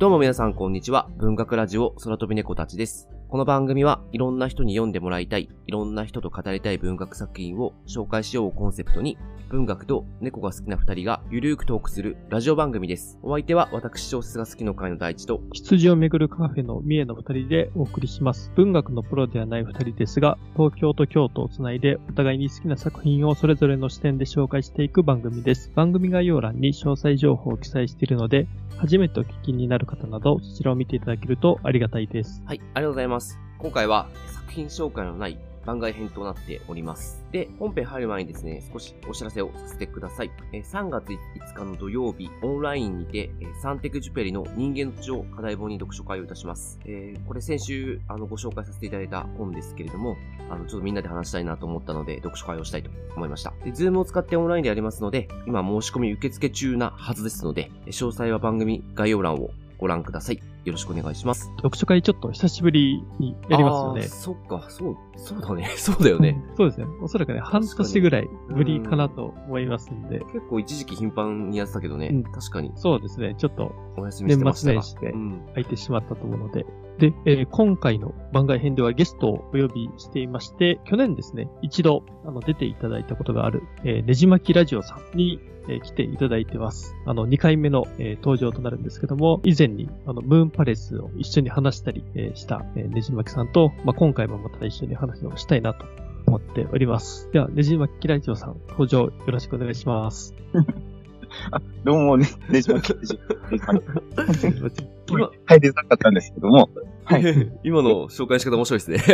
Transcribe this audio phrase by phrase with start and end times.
[0.00, 1.10] どうも皆さんこんにちは。
[1.18, 3.10] 文学ラジオ空飛び猫たちです。
[3.28, 9.18] この番組はいろんな人に読んでもらいたい、いろんな人と語りたい文学作品を紹介しようをコンセプトに、
[9.50, 13.18] 文学と猫が好きな二人がゆるーくトークするラジオ番組です。
[13.22, 18.50] お相手は私小説が好きの会の大地と、羊をめぐるカフェの三重の二人でお送りします。
[18.56, 25.70] 文学のプロではない二人ですが、東京と京都をつないでお互いに好きな作品をそれぞれの視点で紹介していく番組です。
[25.74, 28.48] 番組概要欄に詳細情報を記載しているので、
[28.80, 32.42] 初めてお聞きになる方など、そちらを見ていただけるとありがたいです。
[32.46, 33.38] はい、ありがとうございます。
[33.58, 37.24] 今回は作品紹介のない番外編となっております。
[37.32, 40.30] で、本編入る前にですね、少しお知らせをさせてください。
[40.52, 41.16] え3月5
[41.54, 46.78] 日の土曜日、オンラインにて、えサンテクジュペリの人間の血を課題本に読書会をいたします。
[46.84, 50.16] えーこれ先週、あの、ご紹介させていただいた本ですけれども、
[50.48, 53.52] あの、ちょっとみんなで話したいなと思ったので、読書会をしたいと思いました。
[53.64, 59.50] で、ズームを使ってオンラインでやりますので、今申し込み受付中なはずですので、詳細は番組概要欄を
[59.80, 60.36] ご覧ください。
[60.64, 61.46] よろしくお願いします。
[61.56, 64.02] 読書会ちょっと久しぶりにやりますよね。
[64.02, 65.66] そっか、そう、そうだね。
[65.76, 66.38] そうだよね。
[66.54, 66.86] そうですね。
[67.00, 72.08] おそらくね、半年ぐらいぶりかなと思いますんで、結構一時期頻繁にやってたけどね。
[72.12, 72.72] うん確かに。
[72.74, 73.34] そうですね。
[73.38, 74.74] ちょっとお休みしてましたが。
[74.74, 75.42] 年末年始でうん。
[75.54, 76.66] 空いてしまったと思うので。
[76.98, 86.94] で、えー今回の番外編ではゲストをお呼びしていまして、去年ですね、一度あの出ていただいたことがある、えーねじまきラジオさんに、えー来ていただいてます。
[87.06, 95.86] あの、2回目の、えー登場となるんですけども、以前にあの、ムーンパレスを一緒に話したり、えーした、えーねじまきさんと、まあ、今回もまた一緒に話をしたいなと
[96.26, 97.30] 思っております。
[97.32, 100.34] では、ねじまきラジオさん、登場よろしくお願いします。
[101.84, 104.70] どうもね、ねじまき、 ねじ今、
[105.16, 106.68] 入りづらかったんですけども、
[107.04, 107.22] はい。
[107.64, 108.98] 今の紹介の仕方面白いですね。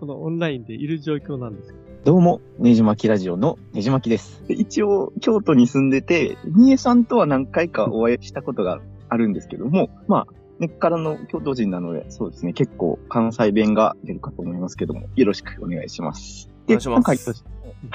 [0.00, 4.46] このオンラインでいる状況なんですけどどうも、ねじまきラジオのねじまきです。
[4.46, 10.26] で一応、京都に住んでて、三重さんとは何回かお会いしたことがあるんですけども、まあ、
[10.58, 16.50] 根っからの京都人なので、そうですね、結構関西弁が出るかと思いますけども、よろしくお願いします。
[16.66, 17.18] お願いします今回、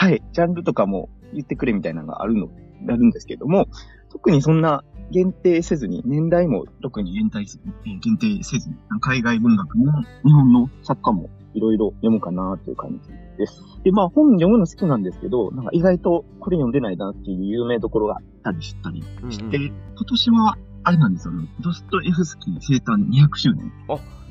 [0.10, 2.50] はい、ジャンルとかも言ってくれみたいなのがあるの、
[2.88, 3.68] あるんですけども、
[4.12, 9.92] 特にそんな限定せずに、年代も特に限定せずに、限定せずに、海外文学も
[10.24, 13.64] 日本の作家もいろいろ読むかなという感じです。
[13.84, 23.72] で、まあ本読むの好きなんですけど、なんか意外とこれ読んでないなっていう有名どころがあったりしたりして、うんうん今年は、あれなんですよね、ドストエフスキー生誕200周年。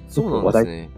[0.09, 0.91] そうなんですね。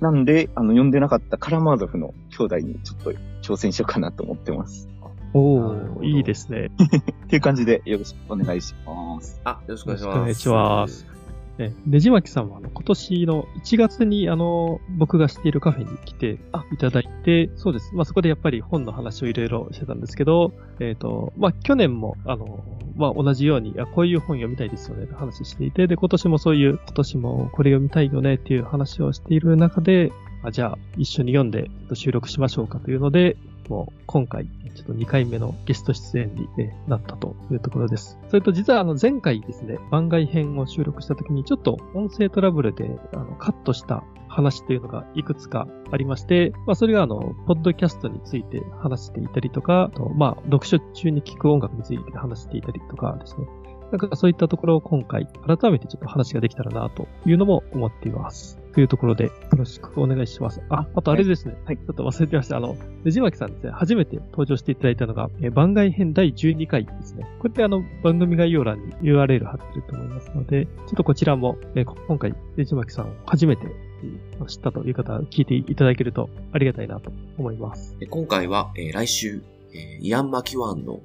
[0.00, 3.12] なんで、あの、読んでなかったカラマーゾフの兄弟にちょっと
[3.42, 4.88] 挑戦しようかなと思ってます。
[5.34, 6.70] おー、なるほどいいですね。
[7.24, 9.40] っていう感じでよろしくお願いします。
[9.44, 10.16] あ、よろしくお願いします。
[10.16, 11.12] よろしくお願いします。
[11.58, 16.38] ね、ねじまきさんはあの今年の1月にあの、僕が知っているカフェに来て
[16.72, 17.94] いただいて、そうです。
[17.94, 22.64] まあそこでやっぱり本の話をいろいろしてたんですけど、えっ、と、まあ去年もあの、
[22.96, 30.12] まあ同じように、あこういう本読みたいですよねって話していて、で、今年もそういう、今年もこれ読みたいよねっていう話をしている中で、
[30.44, 33.36] あじゃあ一緒に読んで収録しましょうかというので、
[33.72, 36.46] も今回、ちょっと2回目のゲスト出演に
[36.86, 38.18] なったというところです。
[38.28, 53.46] それと実はあの前回ですね、番外編を収録した時にちょっと音声トラブルであのカットした話というのがいくつかありまして、まあそれがあの、ポッドキャストについて話していたりとか、あとまあ読書中に聞く音楽について話していたりとかですね。
[53.92, 58.58] なんかそういったところを今回改めてちょっと話ができたらなというのも思っています。
[58.72, 60.62] というところでよろしくお願いします。
[60.70, 61.54] あ、あとあれですね。
[61.66, 62.56] はいちょっと忘れてました。
[62.56, 67.26] あの、ねじまきさんですね、初めて登場していただいたのが、えー番外編第12回ですね。
[67.38, 77.98] これってあの、番組概要欄に URL 貼ってると思いますので、ちょっとこちらも、え今回、ねじまきさんを初めてえー知ったという方、聞いていただけるとありがたいなと思います。
[77.98, 79.42] で今回は、えー来週、
[79.74, 81.00] えーイアン・マキワンの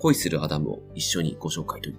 [0.00, 1.96] 恋するアダムを一緒にご紹介という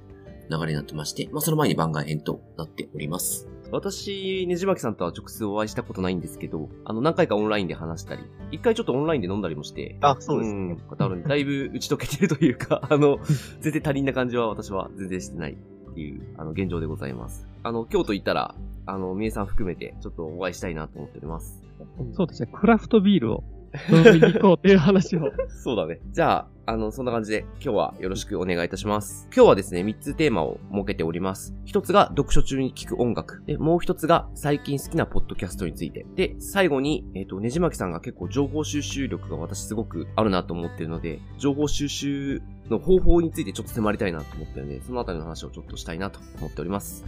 [0.50, 3.48] 流れになってまして、まあ、その前に番外編となっております。
[3.72, 10.78] 私、ねじまきさんとは直接お会いしたことないんですけど、あの、何回かオンラインで話したり、一回ちょっとオンラインで飲んだりもして、あ、そうですんね。
[10.88, 13.18] ことあるんで、だいぶ打ち解けてるというか、あの、
[13.62, 17.48] 全然足りんな感じは私は全然してないっていう、あの、現状でございます。
[17.64, 18.56] あの、京都行ったら、
[18.86, 21.64] あの、みえさん含めて、ちょっとお会いしたいなと思っております。
[22.14, 23.44] そうですね、クラフトビールを
[23.90, 25.32] 飲みに行こうという話を。
[25.50, 26.00] そうだね。
[26.12, 29.28] じゃあ、あの、そんな感じで今日はよろしくお願いいたします。
[29.36, 31.56] 今日はですね、3つテーマを設けております。
[31.68, 33.44] 1つが読書中に聴く音楽。
[33.46, 36.06] で、もう1つが最近好きなポッドキャストについて。
[36.16, 47.06] で、最後に、えっ、と、ねじまきさんが結構情報収集力が私すごくあるなと思ってるので、情報収集の方法についてちょっと迫りたいなと思ってるので、そのあたりの話をちょっとしたいなと思っております。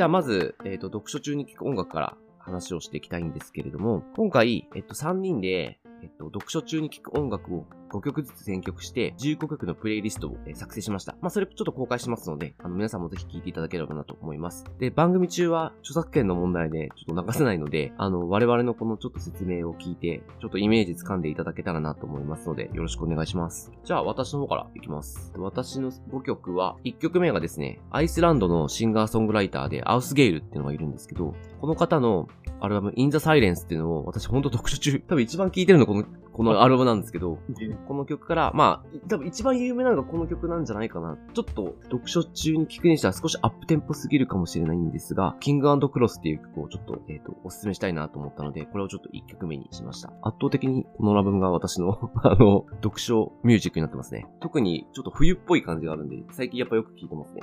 [0.00, 11.16] じゃあまず、えっ、と、読書中に聴く音楽から話をしていきたいんですけれども、今回、えっと、3人で、えっと、読書中に聴く音楽を5曲ずつ選曲して、15曲のプレイリストを作成しました。
[11.20, 14.64] まあ、それちょっと公開しますので、あの、皆さんもぜひ聴いていただければなと思います。
[14.78, 23.72] で、番組中は著作権の問題でちょっと流せないので、あの、我々のこのちょっと説明を聞いて、ちょっとイメージ掴んでいただけたらなと思いますので、よろしくお願いします。
[23.84, 25.32] じゃあ、私の方からいきます。
[25.36, 32.28] 私の5曲は、1曲目がですね、アイスランドのシンガーソングライターで、アウスゲイルっていうのがいるんですけど、この方の
[32.60, 36.04] アルバム、In the Silence っていうのを私ほんと読書中、多分一番聴いてるのこの、
[36.40, 37.38] このアルバムなんですけど、
[37.86, 41.18] この曲から、まあ、多分一番有名なのがこの曲なんじゃないかな。
[41.34, 50.14] ちょっと読書中に聴くにしては少しアップテンポすぎるかもしれないんですが、キングクロスっていう曲をちょっと、えっ、ー、と、おすすめしたいなと思ったので、これをちょっと一曲目にしました。
[50.22, 54.26] 圧倒的にこのアルバムが私の あの、読書ミュージックになってますね。
[54.40, 57.42] 特にちょっと冬っぽい感じがあるんで、最近やっぱよく聴いてますね。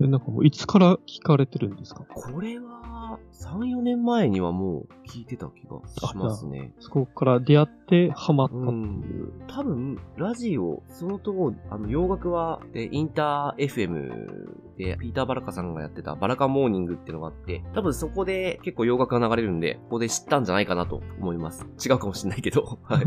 [0.00, 0.10] うん。
[0.10, 2.06] なんかもういつから聴かれてるんですか？
[2.08, 6.72] これは、3、4年前にはもう聞いてた気がしますね。
[6.80, 9.32] そこから出会ってハマったっていう。
[9.40, 21.66] うん、多分、ラジオ、その当あの、洋楽は、で、インター FM で、ピーター・バラカさんがやってたバラカモーニングっていうのがあって、多分そこで結構洋楽が流れるんで、ここで知ったんじゃないかなと思います。
[21.84, 23.04] 違うかもしれないけど、 はい。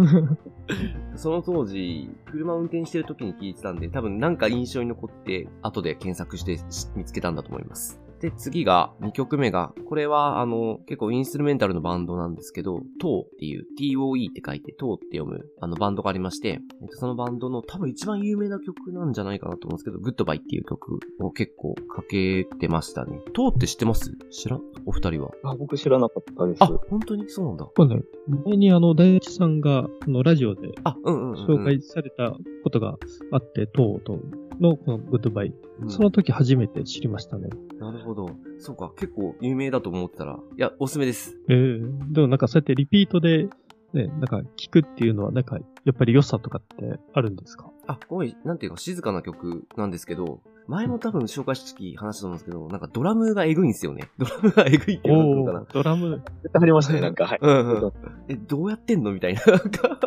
[1.16, 6.58] その当時、車運転してる時に聞いてたんで、多分なんか印象に残って、後で検索して
[6.96, 8.01] 見つけたんだと思います。
[8.22, 23.20] で、次が、2曲目が、これは、あの、結構インストゥルメンタルのバンドなんですけど、トーっていう、TOE って書いて、トーって読む、あの、バンドがありまして、えっと、そのバンドの多分一番有名な曲なんじゃないかなと思うんですけど、グッドバイっていう曲を結構かけてましたね。
[23.34, 24.16] トーって知ってます？
[24.30, 25.32] 知らお二人は？
[25.44, 26.64] あ、僕知らなかったです。
[26.64, 27.28] あ、本当に？
[27.28, 27.66] そうなんだ。
[27.66, 28.04] これね、
[28.46, 32.98] 前にあの、大地さんが、あの、ラジオで、あ、うんうん、うん、紹介されたことが
[33.32, 34.20] あって、トーと、
[34.60, 37.50] のこのグッドバイ、うん、その時初めて知りましたね。
[37.80, 38.30] なるほど。
[38.60, 41.38] そうか、結構有名だと思ってたら、いや、おすすめです。
[41.50, 43.50] ええー、でもなんかそうやってリピートで、
[43.94, 47.72] ね、なんか聞くっていうのは、なんか、やっぱり良さとかってあるんですか？
[47.88, 54.10] あ、ごめん、なんていうか静かな曲なんですけど、前も多分紹介した時話したと思うんですけど、なんかドラムがエグいんですよね。
[54.18, 55.66] ドラムがエグいっていうのかな。
[55.74, 56.22] ドラム。
[56.44, 57.26] 絶対ありましたね、なんか。
[57.26, 57.40] はい。
[57.42, 57.92] うんうん。
[58.30, 59.12] え、どうやってんの？
[59.12, 59.42] みたいな。
[59.46, 60.00] なんか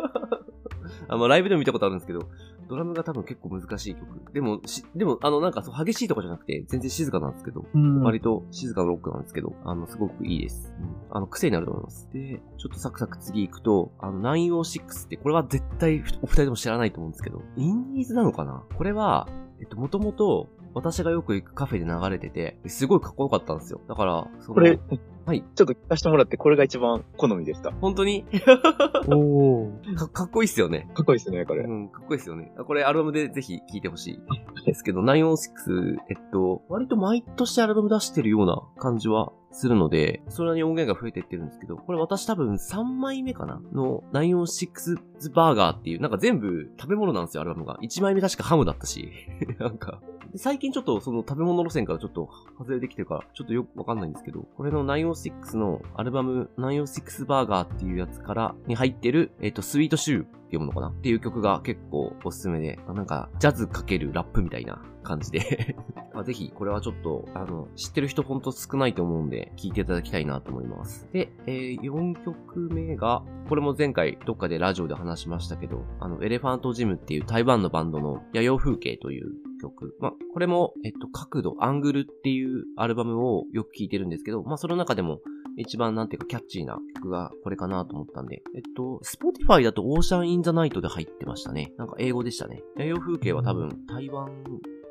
[1.07, 2.29] あの、ライブでも見たことあるんですけど、
[2.67, 4.33] ドラムが多分結構難しい曲。
[4.33, 10.73] でも、し、でも、あの、なんかそう激しいとかじゃなくて、全然静かなんですけど、うん、割と静かなロックなんですけど、あの、すごくいいです。
[10.79, 12.09] うん、あの、癖になると思います。
[12.11, 18.63] で、ちょっとサクサク次行くと、あの、906って、これは絶対お二人とも知らないと思うんですけど、インディーズなのかな？
[18.75, 19.27] これは、
[19.59, 23.79] えっと、もともと、私がよく行くカフェで流れてて、すごいかっこよかったんですよ。
[23.87, 24.77] だから、これ、
[25.25, 25.43] はい。
[25.55, 27.71] ちょっと聞かせてもらって、これが一番好みでした。
[27.81, 28.25] 本当に？
[29.09, 30.87] おかかっこいいっすよね。
[30.93, 31.63] かっこいいっすね、これ。
[31.63, 32.51] うん、かっこいいっすよね。
[32.67, 34.19] これアルバムでぜひ聴いてほしい
[34.65, 47.77] ですけど、916、えっと、割と毎年アルバム出してるような感じはするので、それなりに音源が増えていってるんですけど、これ私多分3枚目かなの946バーガーっていう、なんか全部食べ物なんですよ、アルバムが。
[47.81, 49.09] 1枚目確かハムだったし。
[49.59, 50.01] なんか、
[50.37, 65.75] 最近ちょっとその食べ物路線からちょっと外れてきてるから、ちょっとよくわかんないんですけど、これの906のアルバム906バーガーっていうやつからに入ってる、えっ、ー、と、スイートシューっていうものかなっていう曲が結構おすすめで、なんか、ジャズかけるラップみたいな感じで
[66.13, 71.09] まあ、ぜひ、これはちょっと、あの、知ってる人ほんと少ないと思うんで、聴いていただきたいなと思います。
[71.11, 79.95] で、えー、4曲目が、これも前回どっかでラジオで話しましたけど、あの、エレファントジムっていう台湾のバンドの、夜洋風景という曲。
[79.99, 85.19] まあ、これも、えっと、角度、アングルっていうアルバムをよく聴いてるんですけど、まあ、その中でも、
[85.57, 91.71] 一番なんていうかキャッチーな曲がこれかなと思ったんで、えっと、Spotify だと Ocean in the Night で入ってましたね。
[91.77, 92.61] なんか英語でしたね。
[92.77, 94.29] 夜洋風景は多分台湾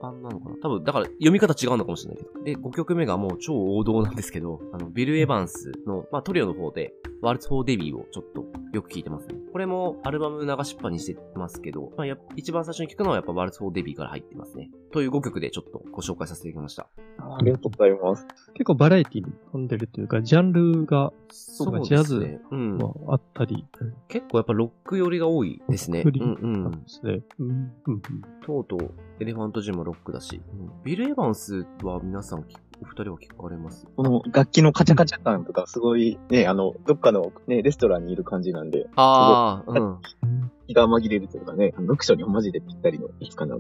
[0.01, 0.57] 版なのかな？
[0.63, 2.43] 多分、だから読み方違うのかもしれないけど。
[2.43, 9.35] で、5曲目がもう超王道なんですけど、あの、ビル・エヴァンスの、まあ、トリオの方で、ワルツ・フォー・デビーをちょっとよく聞いてますね。
[9.55, 14.69] これもアルバム流しっぱにしてますけど、まあ、や一番最初に聞くのはやっぱワルツ・フォー・デビーから入ってますね。
[14.91, 16.89] という5曲でちょっとご紹介させていただきました。
[17.21, 18.27] ありがとうございます。
[18.55, 26.03] 結構バラエティに富んでるというか、ジャンルが、そうか、ジャズもあったり、うん、結構やっぱロック寄りが多いですね。
[26.03, 27.21] ロック寄りなんですね。
[27.39, 28.03] うん、うん、
[28.45, 32.45] とうとう、エレファントジムもロックだし、うん、ビル・エヴァンスは皆さん
[32.85, 33.87] お二人は聞かれます？
[33.97, 38.87] この楽器のカチャカチャ感とかすごいね、あの、どっかのね、レストランにいる感じなんで。
[38.95, 39.99] ああ、うん。
[40.67, 43.57] 気が紛れるというかね、読書にマジでぴったりのやつかな。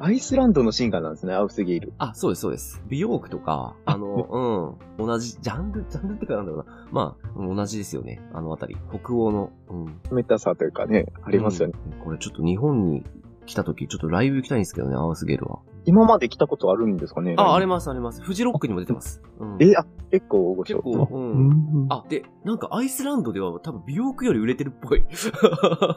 [0.00, 1.92] アイスランドのシンガーなんですね、アウスゲイル。
[1.98, 2.80] あ、そうです、そうです。
[2.86, 6.86] 美容区とか、あの、 うん、同じ、ジャンル、ジャンルってかなんだろうな。
[6.92, 8.76] まあ、同じですよね、あのあたり。
[8.90, 10.00] 北欧の、うん。
[10.12, 12.04] メタさというかね、ありますよね、うん。
[12.04, 13.02] これちょっと日本に
[13.46, 15.58] 来た時、ちょっとライブ行きたいんですけどね、アウスゲイルは。
[15.88, 17.34] 今まで来たことあるんですかね？
[17.38, 18.20] あ、ありますあります。
[18.20, 19.22] フジロックにも出てます。
[19.38, 21.16] うん、え、あ、結構ご紹結構、う。
[21.16, 21.86] うんん。
[21.88, 25.04] あ、で、なんかアイスランドでは多分美容区より売れてるっぽい。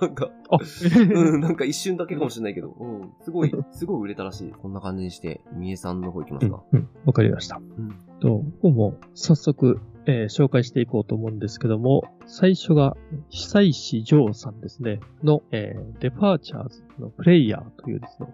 [0.01, 4.51] なんか、あ、うん、なんか一瞬だけかもしれないけど、うん、すごい、すごい売れたらしい。
[4.51, 6.63] こんな感じにして、三重さんの方行きますか。
[6.71, 7.57] うん、わかりました。
[7.57, 7.89] うん。
[8.21, 12.97] と、ここも早速、えー紹介していこうと思うんですけども、最初が、
[13.29, 18.27] 久石譲さんですね、の、えーデパーチャーズのプレイヤーというですね、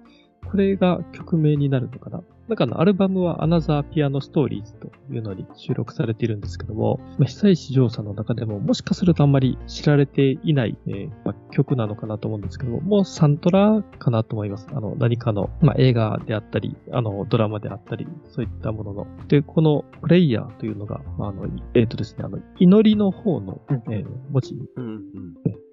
[0.50, 2.22] これが曲名になるのかな？
[2.48, 14.68] なんかあの、アルバムはアナザーピアノストーリーズというのに収録されているんですけども、まあ、久石譲さんの中でももしかするとあんまり知られていない、えーまあ曲なのかなと思うんですけども、もうサントラかなと思います。
[14.72, 19.08] あの、何かの、まあ、映画であったり、あの、ドラマであったり、そういったものの。
[19.28, 25.02] で、このプレイヤーというのが、まああの、えっ、とですね、あの、祈りの方の、えー文字うん、うん。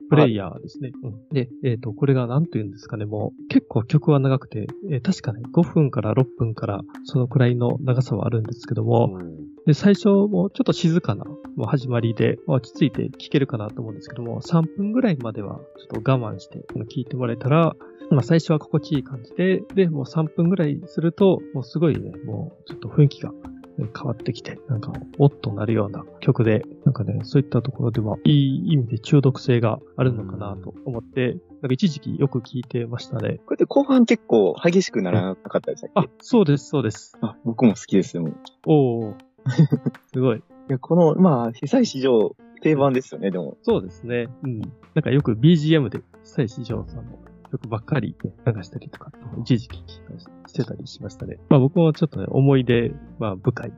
[0.09, 0.93] プレイヤーですね。
[1.03, 1.29] うん。
[1.31, 9.37] で、えっ、と、これが何と言うんですかね、もう結構曲は長くて、えー確かね、5分から6分からそのくらいの長さはあるんですけども、うん。
[9.67, 11.25] で、最初もちょっと静かな
[11.67, 17.75] 始まりで、まあ落ち着いて聴けるかなと思うんですけども、3分ぐらいまではちょっと我慢して聴いてもらえたら、
[18.11, 33.41] まあ最初は心地いい感じで、で、もう3分ぐらいすると、もうすごいね、もうちょっと雰囲気がえ変わってきて、なんか、おっとなるような曲で、なんかね、そういったところでは、いい意味で中毒性があるのかなと思って、なんか一時期よく聴いてましたね。
[33.47, 37.17] これって後半結構激しくならなかったでしたっあけ、そうです、そうです。
[37.21, 38.23] あ僕も好きですよ。
[38.23, 38.35] もう
[38.67, 39.15] おー。
[40.13, 40.39] すごい。
[40.39, 43.59] いや、この、まあ、久石上定番ですよね、でも。
[43.63, 44.29] そうですね。
[44.43, 44.61] うん。
[44.61, 44.67] な
[45.01, 47.19] んかよく BGM で、久石譲さんの
[47.55, 49.85] 曲ばっかり流したりとか、一時期
[50.47, 51.39] してたりしましたね。
[51.49, 53.73] まあ僕もちょっとね、思い出、まあ深い、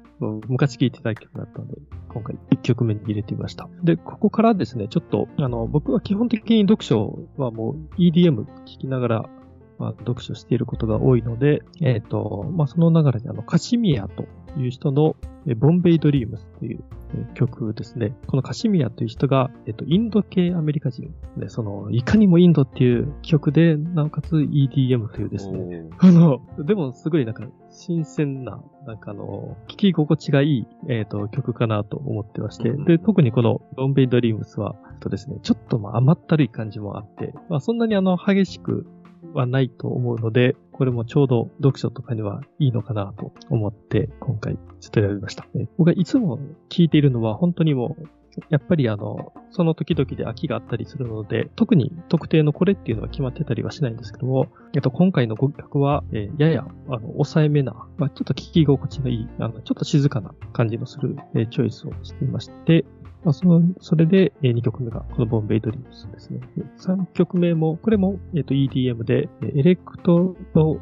[0.48, 1.74] 昔聴いてた曲だったので、
[2.08, 3.68] 今回1曲目に入れてみました。
[3.84, 9.30] で、ここからですね、ちょっと、あの、僕は基本的に読書はもう EDM 聴きながら、
[9.78, 14.24] まあ、読書していることが多いので、えっ、と、まあ、その流れで、あの、カシミヤと
[14.58, 15.16] いう人の、
[15.46, 18.14] えボンベイドリームスというえー曲ですね。
[18.26, 25.58] このカシミヤという人が、えっと、インド系アメリカ人で、その、いかにもインドっていう曲で、なおかつ EDM というですね。
[25.58, 25.90] ね。
[25.98, 38.86] あの、でもすごいなんか、新鮮な、なんかあの、聴き心地がいい、えっ、と、曲かなと思ってまして、うんで、特にこの、ボンベイドリームスは、とですね、ちょっとまあ甘ったるい感じもあって、まあそんなにあの、激しく
[39.34, 45.46] はないと思うので、これもちょうど読書とかにはいいのかなと思って、今回ちょっと選びました。
[45.78, 48.06] 僕がいつも聞いているのは本当にもう、
[48.50, 62.84] やっぱりあの、その時々で飽きがあったりするので、特に特定のこれっていうのは決まってたりはしないんですけども、えっと、今回の5曲は、えーやや、あの、抑えめな、まあ、ちょっと聞き心地のいい、あの、ちょっと静かな感じのする、えーチョイスをしていまして、
[63.26, 66.38] まあ、その、それで、え2曲目が、このボンベイドリームスですね。
[66.78, 70.80] 3曲目も、これも、えっ、と、EDM で、エレクトロ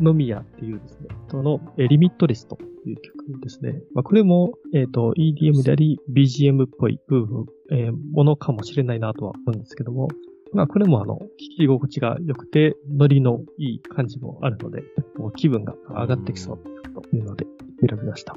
[0.00, 3.80] ノミアっていうですね、との、リミットレスという曲ですね。
[3.94, 10.08] まあ、これも、えっ、と、EDM であり、BGM っぽい部分、えーものかもしれないなとは思うんですけども、
[10.52, 14.82] まあ、これもあの、聴き心地が良くて、ノリのいい感じもあるので、
[15.36, 16.58] 気分が上がってきそう
[16.92, 17.46] というので
[17.88, 18.34] 選びました。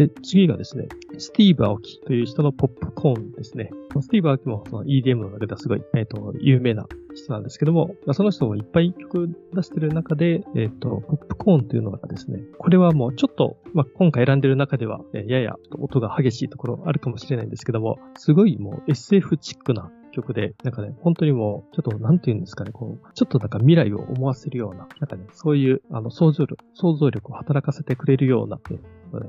[0.00, 0.88] で、次がですね、
[1.18, 3.70] スティーブ・アオキという人のポップコーンですね。
[4.00, 28.58] スティーブ・アオキもその EDM の中ではすごい、えっ、と、有名な人なんですけども、その人もいっぱい曲出してる中で、えっ、と、ポップコーンというのがですね、これはもうちょっと、まあ、今回選んでる中では、えーやや音が激しいところあるかもしれないんですけども、すごいもう SF チックな曲で、なんかね、本当にもう、ちょっと、なんて言うんですかね、こう、ちょっとなんか未来を思わせるような、なんかね、そういう、あの、想像力、想像力を働かせてくれるような、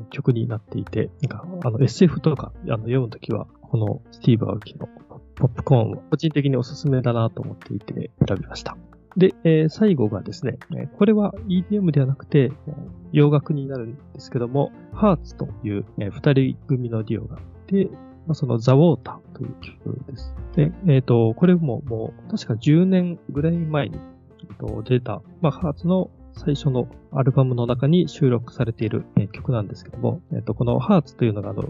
[0.10, 4.90] 曲になっていて、なんか、あの、SF とか、あの、読むときは、このスティーブ・アウキの
[5.36, 8.78] ポップコーンを個人的におすすめだなと思っていて選びました。
[9.18, 10.58] で、えー最後がですね、
[10.98, 12.52] これは EDM ではなくて、
[13.12, 17.90] 洋楽になるんですけども、ハーツという、えー二人組のデュオがあって、
[18.28, 20.34] まあ、そのザ・ウォーターという曲です。
[20.56, 31.64] で、えっ、と、これももう、確か10年ぐらい前に、えーと出た、まあ、ハーツの最初のアルバムの中に収録されている、えー曲なんですけども、えっ、と、このハーツというのがあの、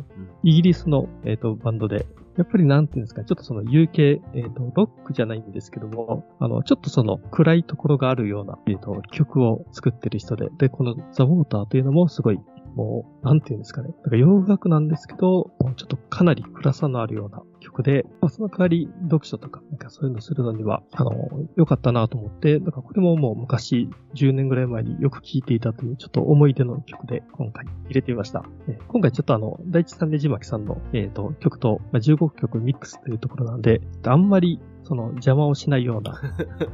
[0.44, 2.06] イギリスの、えっ、と、バンドで、
[2.38, 12.40] やっぱりなんていうんですか、ちょっとその UK、えっ、と、ロックじゃないんですけども、あの、ちょっとその暗いところがあるような、えっ、と、曲を作ってる人で、で、このザ・ウォーターというのもすごい、
[12.76, 13.90] もう、なんていうんですかね。
[14.04, 21.14] か洋楽なんですけど、ちょっとかなり暗さのあるような曲で、まあ、その代わり読書とか、なんかそういうのするのには、あの、
[21.56, 28.44] 良かったなと思って、なんかこれももう昔、10年ぐらい前によく聴いていたという、ちょっと思い出の曲で、今回入れてみました。
[28.68, 36.20] えー今回ちょっとあの、第一三ねじまきさんの、えっ、と、曲と、まあ、15曲ミックスというところなんで、あんまりその邪魔をしないような、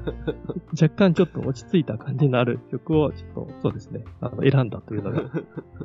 [0.80, 5.30] 若干ちょっと落ち着いた感じのある曲を、ちょっと、そうですね、あの、選んだというのが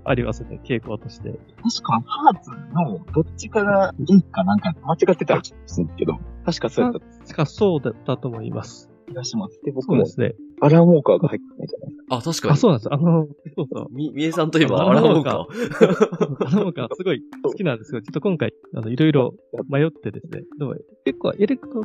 [0.05, 1.31] ありますね、傾向として。
[1.31, 8.91] 確か、ハーツのどっちかがいいかなんか間違ってたらちょっとするけど、確かそうやった確かそうだったと思います。
[9.09, 9.61] 気がします。
[9.64, 10.52] で、僕もそうですね。
[10.64, 12.16] アランウォーカーが入ってないじゃないですか。
[12.16, 12.52] あ、確かに。
[12.54, 12.95] あ、そうなんです。
[12.95, 13.26] あの、
[13.57, 13.87] そうそう。
[13.90, 15.49] み、みえさんといえば、ああらもうあか。
[16.57, 19.35] なんかすごい好きなんですけど、ちょっと今回、あの、いろいろ
[19.69, 21.81] 迷ってですね、でも結構エレクト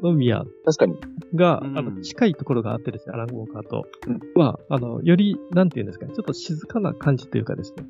[0.00, 0.96] ロミア確かに。
[1.34, 7.84] が、うんあの、近いところがあってですね、アランウォーカーとうんは、あの、より、なんていうんですかね、ちょっと静かな感じというかですね、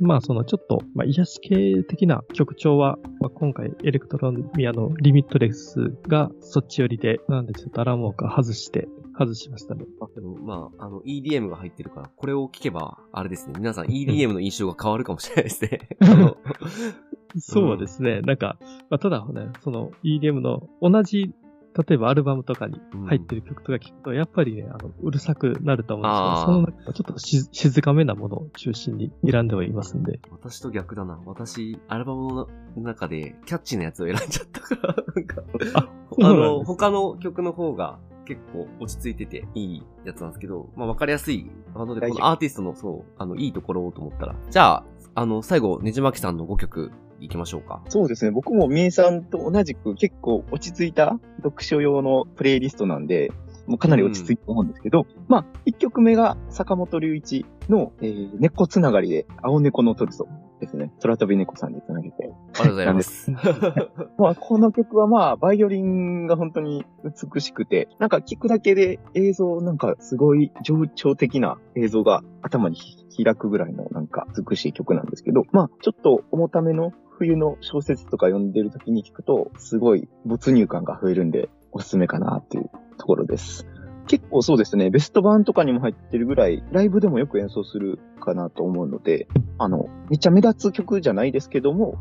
[0.00, 9.84] まあ、その、ちょっと、まあ、癒し系的な曲調は、まあ、今回、エレクトロミアのリミットレスがそっち寄りで、なんでちょっとアランウォーカー外して、外しましたね。
[10.14, 13.54] でも、まあ、あの、EDM が入ってるから、これを聞けば、あれですね。
[13.56, 15.88] 皆さん EDM の印象が変わるかもしれないですね。
[17.38, 18.20] そうですね。
[18.22, 18.58] なんか、
[18.90, 21.34] まあ、ただね、その EDM の同じ、
[21.76, 30.20] 例えばアルバムとかに入ってる曲とか聞くと、やっぱりね、あの、うるさくなると思うんですけど、その中ちょっとし静かめなものを中心に選んではいますんで。
[30.30, 31.20] 私と逆だな。
[31.26, 35.42] 私、アルバムの中で、キャッチーなやつを選んじゃったから、なんか、
[35.74, 35.88] あ、
[36.32, 41.50] の、他の曲の方が結構落ち着いてていいやつなんですけど、まあわかりやすい。
[41.74, 44.34] なので、このアーティストの、そう、あの、いいところをと思ったら。
[44.50, 47.82] じゃあ、あの、最後、ねじまきさんの5曲いきましょうか。
[47.88, 48.30] そうですね。
[48.30, 53.32] 僕もみえさんと同じく結構落ち着いた読書用のプレイリストなんで、
[53.66, 60.28] もうかなり落ち着いたと思うんですけど、まあ、1曲目が坂本龍一の、えー、猫つながりで青猫のトルソ
[60.60, 60.92] ですね。
[61.02, 62.32] 空飛び猫さんにつなげて。
[62.58, 63.30] ありがとうございます。
[64.18, 72.76] まあ、この曲はまあ、バイオリンが本当に美しくて、なんか聞くだけで映像、なんかすごい情緒的な映像が頭に
[73.16, 83.66] 開くぐらいのなんか美しい曲なんですけど、まあ、ちょっと重ための冬の小説とか読んでる時に聞くと、すごい没入感が増えるんで、おすすめかなっていうところです。
[84.06, 89.26] 結構そうですね、ベスト版とかにも入ってるぐらい、ライブでもよく演奏するかなと思うので、
[89.58, 91.98] あの、めっちゃ目立つ曲じゃないですけども、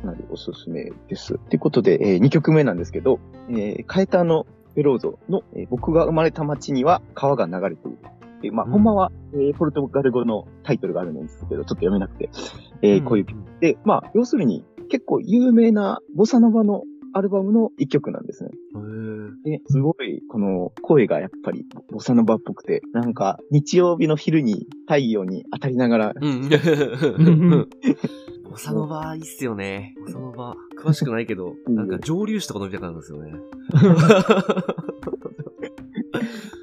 [0.00, 1.38] かなりおすすめです。
[1.38, 7.98] ということで、え2曲目なんですけど、えー、カエタのベローゾの、えー僕が生まれた町には川が流れている。
[8.42, 12.30] でまあ、うんほんまは、えーポルトガル語のタイトルがあるんですけど、ちょっと読めなくて、
[12.82, 16.82] えーこういう曲で、まあ、要するに、結構有名なボサノバの
[17.14, 18.50] アルバムの一曲なんですね。
[19.44, 26.46] で、すごい、この声がやっぱりボサノバっぽくて、なんか、日曜日の昼に太陽に当たりながら、うん。
[26.46, 26.48] ん
[28.48, 29.94] ボサノバいいっすよね。
[30.06, 30.54] ボサノバ。
[30.78, 33.32] 詳しくないけど、うんなんか上流詞とか飲みたくなるんですよね。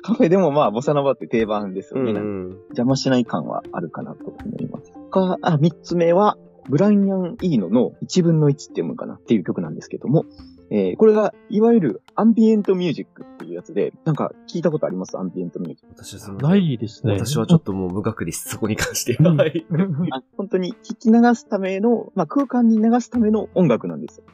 [0.03, 2.13] カフェでもまあ、ボサノバって定番ですよね。
[2.13, 2.51] ん。
[2.69, 4.91] 邪魔しない感はあるかなと思います。
[5.11, 6.37] 他、あ、三つ目は、
[6.69, 10.25] ブライアン・イーノの1分の1って読むかなっていう曲なんですけども、
[10.71, 15.17] えー、これが、いわゆるアンビエントミュージックっていうやつで、なんか聞いたことあります？
[15.17, 15.93] アンビエントミュージック。
[15.95, 17.13] 私はそのないですね。
[17.13, 18.49] 私はちょっともう無学です。
[18.49, 19.31] そこに関しては。
[19.31, 19.65] うんはい。
[20.11, 24.25] あ本当に聞き流すための、まあ、空間に流すための音楽なんですよ。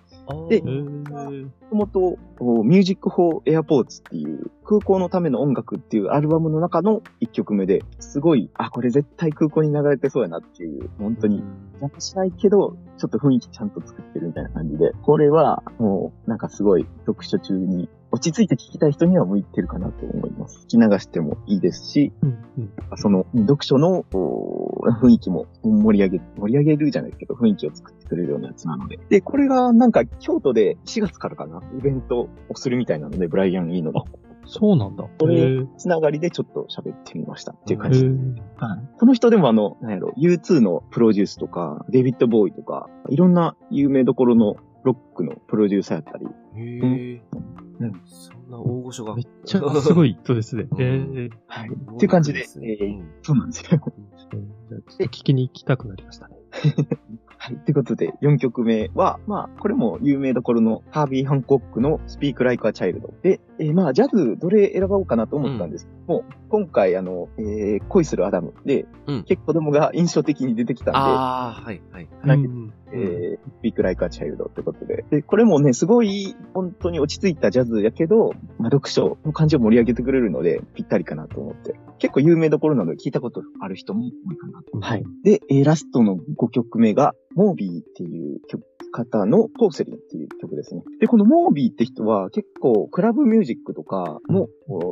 [0.50, 1.04] でも
[1.70, 2.84] ともと、おミュー。
[2.86, 11.44] ジック・フォー・エアポーツっていう空港のための音楽っていうアルバムの中の一曲目で、すごい、あ、これ絶対空港に流れてそうやなっていう、本当に
[11.82, 20.66] 邪魔しないけど、ちょっと雰囲気ちゃんと作ってるみたいな感じで、これはもうなんかすごい読書中に落ち着いて聞きたい人には向いてるかなと思います。
[20.68, 29.00] 聞き流してもいいですし、うんうんその読書のお雰囲気も盛り上げ、盛り上げるじゃないですけど、雰囲気を作ってくれるようなやつなので。
[29.10, 34.06] で、これがなんか京都で4月からかな、イベントをするみたいなので、ブライアン・イーノの
[34.48, 35.06] そうなんだ。
[35.20, 38.06] それつながりでちょっと喋ってみましたっていう感へじ。
[38.06, 38.98] ーはい。
[38.98, 47.22] この人でもあの、なんやろ、U2 のプロデュースとか、デビッド・ボーイとか、いろんな有名どころのロックのプロデューサーやったり。
[47.80, 49.16] うんそんな大御所が。
[49.16, 50.68] めっちゃすごい人ですね。
[50.72, 51.70] うんえーはい。
[51.70, 53.70] っていう感じで、すねえーそうなんですよ。
[53.70, 56.36] じゃあちょっと聞きに行きたくなりましたね。
[57.38, 57.58] はい。
[57.58, 63.22] ということで、4曲目は、まあ、これも有名どころのハービー・ハンコックの Speak Like a Child。
[63.22, 72.10] で、えーまあ、ジャズ、どれ選ぼうかなと思ったんですけども、今回、あの、えー恋するアダムで、うん結構子供が印象的に出てきたんで、ああ、はい、はい。
[72.24, 75.06] なんかうんえー、Speak Like a Child ってことで。
[75.10, 81.76] で、これもね、すごい、本当に落ち着いたジャズやけど、まあ、読書の感じを盛り上げてくれるので、ぴったりかなと思って。
[81.98, 84.80] 結構有名どころなので聞いたことある人も多いかなと。
[84.80, 85.04] はい。
[85.24, 90.84] で、えーラストの5曲目が、モービーっていう曲方のポーセリンっていう曲ですね。
[91.00, 94.48] で、このモービーって人は結構クラブミュージックとかも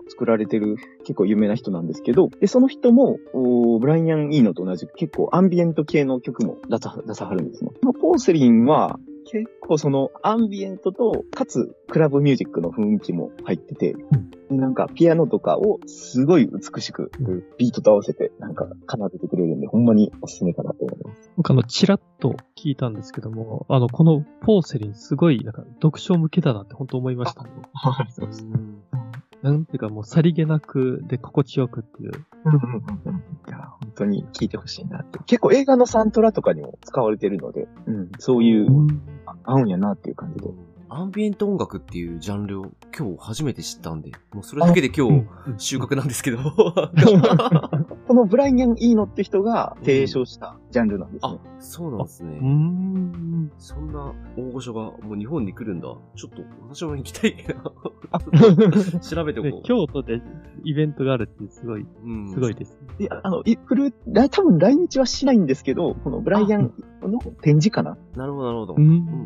[0.10, 7.72] 作られてる結構有名な人なんですけど、で、その人も、おブライアン・イーノと同じく結構アンビエント系の曲も出さ出さはるんですね。
[7.82, 13.96] このポーセリンは結構そのアンビエントと、かつクラブミュージックの雰囲気も入ってて、
[14.50, 17.12] なんかピアノとかをすごい美しく、
[17.58, 20.92] ビートと合わせてなんか奏でてくれるんで、ほんまにおすすめかなと思います。
[21.36, 27.50] 僕あの、チラッと聞いたんですけども、あの、このポーセリンすごい、なんか読書向けだなって本当思いましたね。
[27.74, 28.46] はい、そうです。
[29.41, 32.12] なんていうかもうさりげなくで心地よくっていう。
[32.12, 35.19] いや、本当に聞いてほしいなって。
[35.26, 38.67] 結構映画のサントラとかにも使われてるので、うん、そういう、
[39.43, 40.50] 合うんやなっていう感じで。
[40.88, 45.26] アンビエント音楽っていうジャンルを今日初めて知ったんで、もうそれだけで今日
[45.58, 46.38] 収穫なんですけど。
[48.13, 51.32] このブライアン・イーノって人が提唱したジャンルなんですね。
[51.34, 52.38] あ、そうなんですね。
[52.39, 53.52] うん。
[53.58, 55.88] そんな大御所がもう日本に来るんだ。
[56.15, 57.63] ちょっと私も行きたいな。
[59.02, 59.63] 調べておこう。
[59.63, 60.21] 京都で
[60.63, 62.78] イベントがあるってすごい、うん、すごいです、ね。
[62.99, 63.91] いや、あの、い、来る、
[64.30, 66.71] 多分来日はしないんですけど、このブライアン
[67.02, 68.73] の展示かななるほど、なるほど。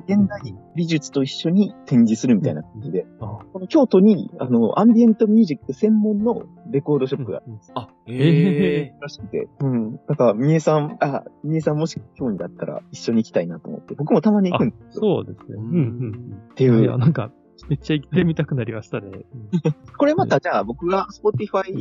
[0.08, 7.71] 現代美術と一緒に展示するみたいな感じで、この京都に、あの、アンビエントミュージック専門のレコードショップがあるんです。
[7.75, 8.95] あ、へえ。
[9.01, 9.47] らしくて。
[9.60, 9.99] うん。
[10.08, 15.01] だから、みえさん、あ、みえさんもし興味だったら一緒に行きたいなと思って、僕もたまに行くんですよ。
[15.01, 15.56] そうですね。
[15.58, 16.38] うん、うん。
[16.51, 16.84] っていう。
[16.84, 17.32] いや、なんか、
[17.69, 19.25] めっちゃ行ってみたくなりましたね。
[19.97, 21.71] これまたじゃあ僕が Spotify フ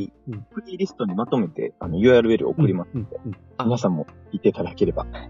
[0.65, 3.19] リーリストにまとめて、あの URL 送りますので、
[3.63, 5.29] 皆さんも行っていただければあ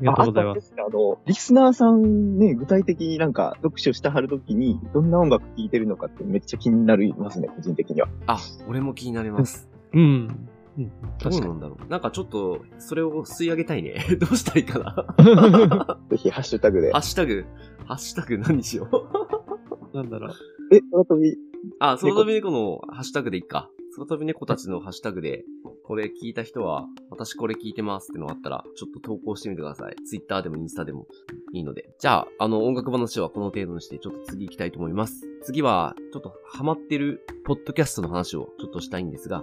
[0.00, 0.74] りがとうございます。
[0.78, 8.08] あの、リスナーさんね、具体的になんか読書してはるときに、どんな音楽聴いてるのかってめっちゃ気になりますね、個人的には。
[8.26, 9.68] あ、俺も気になります。
[9.92, 10.48] うん。
[10.78, 10.92] うん。
[11.18, 11.90] どうなんだろう。
[11.90, 14.06] なんかちょっと、それを吸い上げたいね。
[14.20, 15.98] どうしたらいいかな。
[16.10, 16.92] ぜひ、ハッシュタグで。
[16.92, 17.44] ハッシュタグ、
[17.86, 18.88] ハッシュタグ何しよ
[19.92, 19.96] う。
[19.96, 20.30] なんだろう。
[20.70, 21.36] え、空飛び。
[21.80, 23.68] あ、空飛び猫のハッシュタグでいいか。
[23.96, 25.44] 空飛び猫たちのハッシュタグで、
[25.88, 29.96] これ聞いた人は、私これ聞いてますってのがあったら、ちょっと投稿してみてください。
[30.04, 31.06] Twitter でもインスタでも
[31.54, 31.88] いいので。
[31.98, 35.26] じゃあ、あの、音楽話はこの程度にして、ちょっと次行きたいと思います。
[35.44, 39.42] 次は、ちょっとハマってる、ポッドキャストの話をちょっとしたいんですが、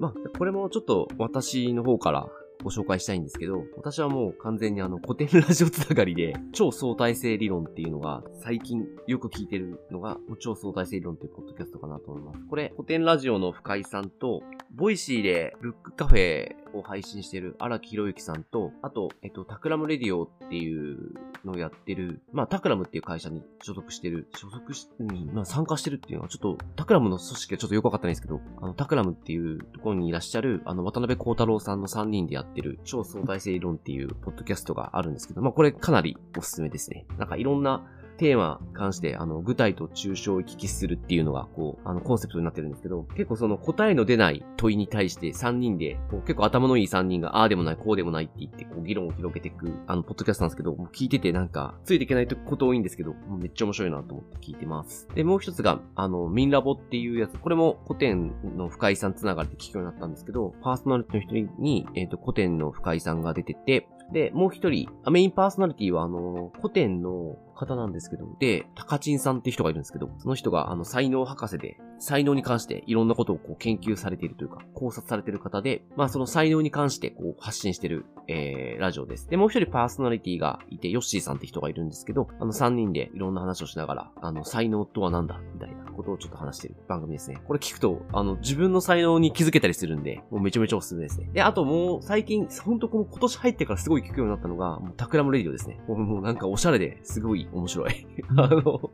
[0.00, 2.26] まあ、これもちょっと私の方から
[2.62, 12.46] ご紹介したいんですけど、私はもう完全にあの古典ラジオつながりで、超相対性理論っていうのが最近よく聞いてるのが、超相対性理論っていうポッドキャストかなと思います。
[12.48, 37.06] これ、古典ラジオの深井さんと、Voicyでブックカフェを配信してる荒木博行さんと、あと、えっと、 Takram Radio っていうのをやってる、まあ、 Takramっていう会社に所属してる、所属し、に、まあ、参加してるっていうのは、ちょっと、 Takramの組織がちょっとよくわかったんですけど、あの、 Takramっていうところにいらっしゃる、あの、渡邉康太郎さんの3人でやってる、超相対性理論っていうポッドキャストがあるんですけど、まあ、これかなりおすすめですね。
[37.18, 55.08] なんかいろんな、テーマに関して、あの、具体と抽象を行き来するっていうのが、こう、あの、コンセプトになってるんですけど、結構その答えの出ない問いに対して3人で、こう結構頭のいい3人が、ああでもない、こうでもないって言って、こう、議論を広げていく、あの、ポッドキャストなんですけど、もう聞いててなんか、ついていけないこと多いんですけど、もうめっちゃ面白いなと思って聞いてます。
[55.14, 79.28] で、もう一つが、あの、ミンラボっていうやつ、これも古典の深井さんつながりで聞くようになったんですけど、パーソナリティの人に、えっ、ー、と、古典の深井さんが出てて、で、もう一人、メインパーソナリティは、あの、古典の方なんですけど、で、高知さんって人がいるんですけど、その人が、あの、才能博士で、才能に関していろんなことをこう研究されているというか、考察されている方で、まあその才能に関してこう発信している、えー、ラジオです。
[79.30, 87.40] で、もう一人パーソナリティがいて、ヨッシーさんって人がいるんですけど、あの三人でいろんな話をしながら、あの、才能とは何だみたいなことをちょっと話している番組ですね。
[87.46, 91.30] これ聞くと、あの、自分の才能に気づけたりするんで、もうめちゃめちゃおすすめですね。
[91.32, 95.80] で、あともう最近、ほんとこの今年入ってからすごい聞くようになったのが、もう Takram Radio ですね。
[95.88, 98.06] もうもうなんかおしゃれですごい面白い。
[98.36, 98.90] あの、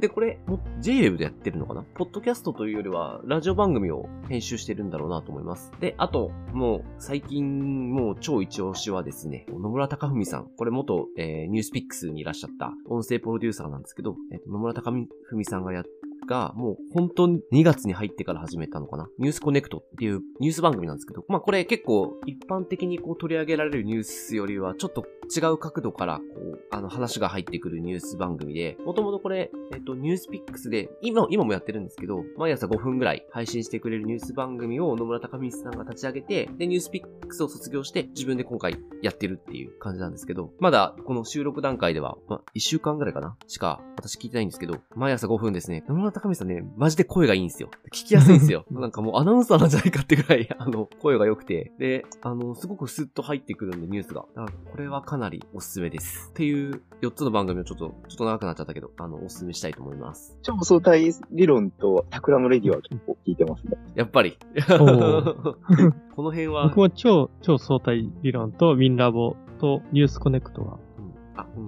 [0.00, 0.40] で、これ、
[0.80, 1.84] J-WAVE でやってるのかな？
[1.94, 5.72] ポッドキャストというよりは、ラジオ番組を編集してるんだろうなと思います。
[5.80, 10.50] で、あと、もう、最近、もう超一押しはですね、野村高文さん。
[10.56, 15.84] これ元、えー、 NewsPicks にいらっしゃった音声プロデューサーなんですけど、えー、野村高文さんがやっ
[16.26, 19.08] が、もう本当に2月に入ってから始めたのかな？
[19.18, 25.04] News Connect っていうニュース番組なんですけど、まあこれ結構一般的にこう取り上げられるニュースよりはちょっと
[25.34, 43.36] 違う角度からこう、あの話が入ってくるニュース番組で、もともとこれ、えっと、ニュースピックスで、今、今もやってるんですけど、毎朝5分ぐらい配信してくれるニュース番組を野村隆光さんが立ち上げて、で、ニュースピックスを卒業して自分で今回やってるっていう感じなんですけど、まだこの収録段階では、まあ、1週間ぐらいかな？
[43.46, 45.84] しか私聞いてないんですけど、毎朝5分ですね。
[45.88, 47.70] 野村隆光さんね、マジで声がいいんですよ。
[47.92, 48.64] 聞きやすいんですよ。
[48.70, 54.24] なんかもうアナウンサーなんじゃないかってぐらい、 あの、声が良くて、で、あの、すごくスッと入ってくるんで、ニュースが。
[54.34, 56.30] だからこれはかなりおすすめです。
[56.30, 60.38] っていう4つの番組をちょっと、ちょっと長くなっちゃったけど、あの、おすすめしたいと思います。
[60.42, 63.76] 超相対理論と Takram Radio は結構聞いてますね。
[63.94, 64.36] やっぱり。
[64.68, 66.68] この辺は。
[66.68, 70.78] 僕は超、超相対理論とウィンラボと News Connect は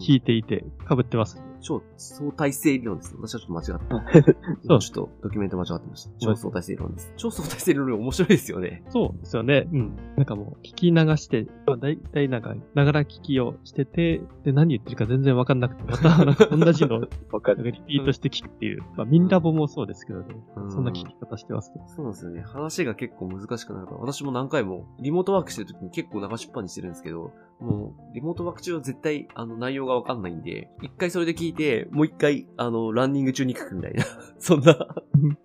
[0.00, 1.42] 聞いていて被ってます。
[1.64, 3.16] 超相対性理論です。
[3.18, 4.36] 私はちょっと間違って
[4.68, 6.10] そうちょっとドキュメント間違ってました。
[6.18, 7.12] 超相対性理論です。
[7.16, 8.84] 超相対性理論面白いですよね。
[8.90, 9.66] そうですよね。
[9.72, 9.96] うん。
[10.16, 17.00] なんかもう、聞き流して、まあだいたいなんか、ながら聞きをしてて、で、何言ってるか全然わかんなくて、また、なんか同じのを、
[17.32, 17.62] わかる。
[17.64, 18.82] なんかリピートして聞くっていう。
[18.96, 20.26] まあ、ミンラボもそうですけどね。
[20.56, 21.86] うんそんな聞き方してますけど。
[21.88, 22.42] そうなんですよね。
[22.42, 34.04] 話が結構難しくなるから、私も何回も、リモートワークしてる時に結構流しっぱにしてるんですけど、もう、リモートワーク中は絶対、あの、内容がわかんないんで、一回それで聞いて、もう一回、あの、ランニング中に書くみたいな、
[34.38, 34.74] そんな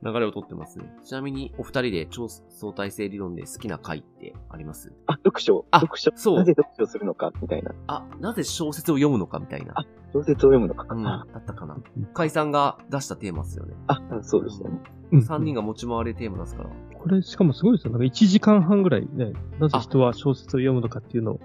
[0.04, 0.92] 流れをとってますね。
[1.04, 4.94] ちなみに、お二人で超相対性理論で好きな回ってあります？
[5.06, 5.66] あ、読書。
[5.72, 6.12] あ読書。
[6.16, 7.74] そうなぜ読書をするのか、みたいな。
[7.88, 9.74] あ、なぜ小説を読むのかみたいな。
[9.76, 10.88] あ小説を読むのか。
[10.94, 11.78] うん、あだったかな。
[12.14, 13.76] 海さんが出したテーマですよね。
[13.88, 14.80] あ、そうでしたね。
[15.12, 16.70] うん三人が持ち回りテーマですから。
[17.00, 17.92] これ、しかもすごいですよ。
[17.92, 21.40] なんか1時間半ぐらいね、なぜ人は小説を読むのかっていうのを、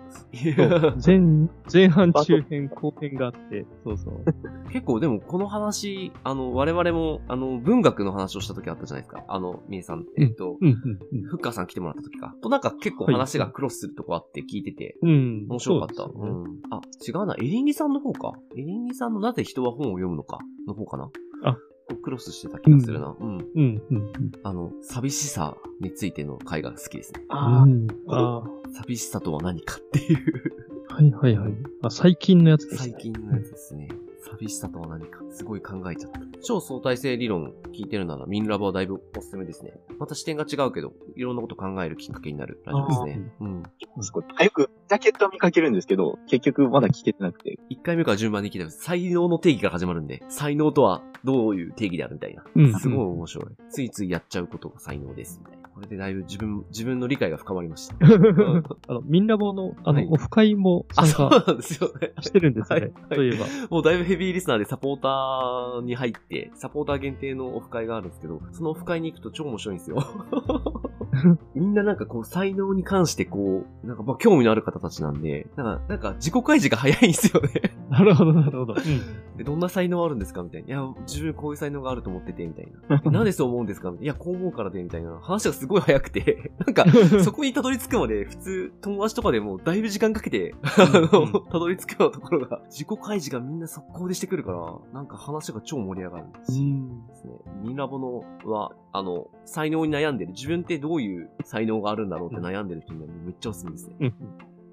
[1.05, 1.21] 前、
[1.73, 4.25] 前半、中編、後編があって、そうそう。
[4.71, 9.25] 結構でもこの話、あの、我々も、あの、文学の話をした時あったじゃないですか。
[9.29, 11.23] あの、みえさん、えっと、うん、うん、うん。
[11.29, 12.35] ふっかーさん来てもらった時か。
[12.43, 15.47] となんか結構話がクロスするとこあって聞いてて、うん。
[15.49, 15.95] 面白かった。
[15.95, 16.61] うそうですよねん。
[16.71, 17.37] あ、違うな。
[17.39, 18.33] エリンギさんの方か。
[18.57, 21.11] エリンギさんのなぜ人は本を読むのかの方かな。
[21.45, 21.57] あ
[22.03, 23.15] クロスしてた気がするな。
[23.19, 23.39] うん。
[23.39, 24.13] うん、うん、うん。
[24.43, 27.23] あの、寂しさについての回が好きですね。
[27.29, 28.43] あうんあ
[28.73, 30.53] 寂しさとは何かっていう。
[30.89, 31.53] あ、はいはいはい。
[31.83, 32.99] あ、最近のやつです最ね。
[33.01, 33.89] 近のやつですね。
[34.31, 35.21] 寂しさとは何か。
[35.31, 36.21] すごい考えちゃった。
[36.43, 39.73] 超相対性理論聞いてるなら、ミンラボはだいぶおすすめですね。
[39.99, 43.33] また視点が違うけど、いろんなこと考えるきっかけになるラジオですね。
[43.41, 43.63] うん。
[43.99, 44.25] あ、すごい。
[44.37, 47.59] あよく、ジャケットは見かけるんですけど、結局まだ聞けてなくて。
[47.71, 48.83] 1回目から順番に聞いてます。
[48.83, 52.45] 才能の定義から始まるんで、才能とはどういう定義であるみたいな。
[52.55, 53.47] うんすごい面白い。
[53.71, 55.41] ついついやっちゃうことが才能です。
[55.41, 55.64] みたいな。
[55.75, 57.97] これでだいぶ自分、自分の理解が深まりました。
[58.87, 62.13] あの、ミンラボの、あの、はいオフ会もあ、参加そうなんですよね。
[62.21, 62.87] してるんですよね。
[62.87, 63.47] はいはいそういえば。
[63.71, 69.99] もうだいぶヘビーリスナーでサポーターに入って、サポーター限定のオフ会があるんですけど、そのオフ会に行くと超面白いんですよ。
[71.55, 77.49] みんななんかこう才能に関してこう、なんかまあ興味のある方たちなんで、なんか、なんか自己開示が早いんですよね。
[77.91, 78.75] なるほど、なるほど。
[78.75, 79.37] うん。
[79.37, 80.69] でどんな才能あるんですかみたいな。
[80.69, 83.03] いや、自分こういう才能があると思ってて、みたいな。
[83.05, 84.13] えなんでそう思うんですかみたいな。
[84.13, 85.19] いや、こう思うからで、みたいな。
[85.21, 86.85] 話がすごい早くて、 なんか、
[87.23, 97.35] そこにたどり着くまで、普通、友達とかでもだいぶ時間かけて、あの、 たどり着くようなところが、自己開示がみんな速攻でしてくるから、なんか話が超盛り上がるんですね。
[97.63, 100.33] ミンラボのは、あの、才能に悩んでる。
[100.33, 103.97] 自分ってどういう才能があるんだろうって悩んでる人にはめっちゃおすすめですね。
[104.01, 104.15] うん。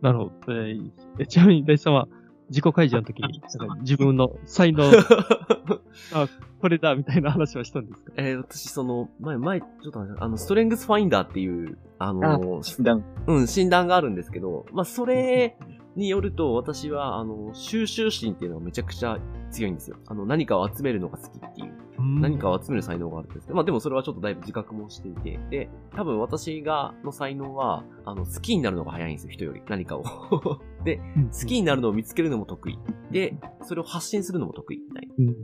[0.01, 0.31] なるほど。
[0.49, 2.07] えーえちなみに、大地さんは、
[2.51, 3.41] 自己開示の時に、
[3.81, 4.83] 自分の才能、
[6.13, 6.27] あ、
[6.59, 8.11] これだ、みたいな話はしたんですか？
[8.17, 13.03] えー私、その、前、前、ちょっと待ってあの、ストレングスファインダーっていう、あの、診断。
[13.27, 15.57] うん、診断があるんですけど、まあ、それ
[15.95, 19.17] によると、私は、あの、収集心っていうのがめちゃくちゃ
[19.49, 19.95] 強いんですよ。
[20.07, 21.73] あの、何かを集めるのが好きっていう。
[22.03, 29.61] 何かを集める才能があるんですけど、まあでもそれはちょっとだいぶ自覚もしていて、で、多分私が、の才能は、あの、好きになるのが早いんですよ、人より。
[29.69, 30.03] 何かを。
[30.83, 32.79] で、うん、好きになるのを見つけるのも得意。
[33.11, 35.13] で、それを発信するのも得意、みたいな。
[35.17, 35.35] うん。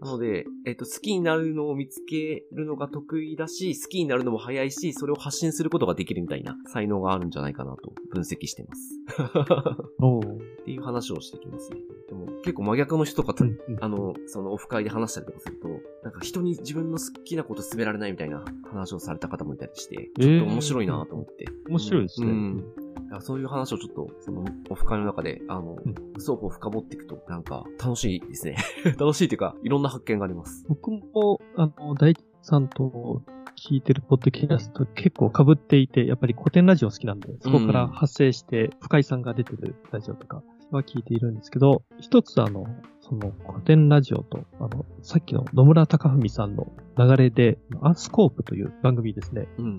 [0.00, 9.00] なので、えっと、好きになるのを見つけるのが得意だし、好きになるのも早いし、それを発信することができるみたいな才能があるんじゃないかなと分析してます。
[10.62, 11.78] っていう話をしてきますね。
[12.08, 15.68] でも結構真逆の人とかと、うんうんあの、そのオフ会で話したりとかすると、
[16.04, 21.46] なんか人に自分の好きなこと進められないみたいな話をされた方もいたりして、ちょっと面白いなと思って。
[21.68, 22.26] 面白いですね。
[22.28, 22.85] うん
[23.20, 28.56] そういう話をちょっと、その、オフ会の中で、あの、うん双方深掘っていくと、なんか、楽しいですね。
[28.98, 30.64] 楽しいというか、いろんな発見があります。
[30.68, 33.22] 僕も、あの、大地さんと
[33.56, 42.66] 聞いてるポッドキャスト結構被っていて、やっぱり古典ラジオ好きなんで、そこから派生して、深井さんが出てるラジオとかは聞いているんですけど、一つあの、
[43.00, 49.48] その古典ラジオと、あの、さっきの野村隆文さんの流れで、アースコープという番組ですね。
[49.58, 49.76] うん。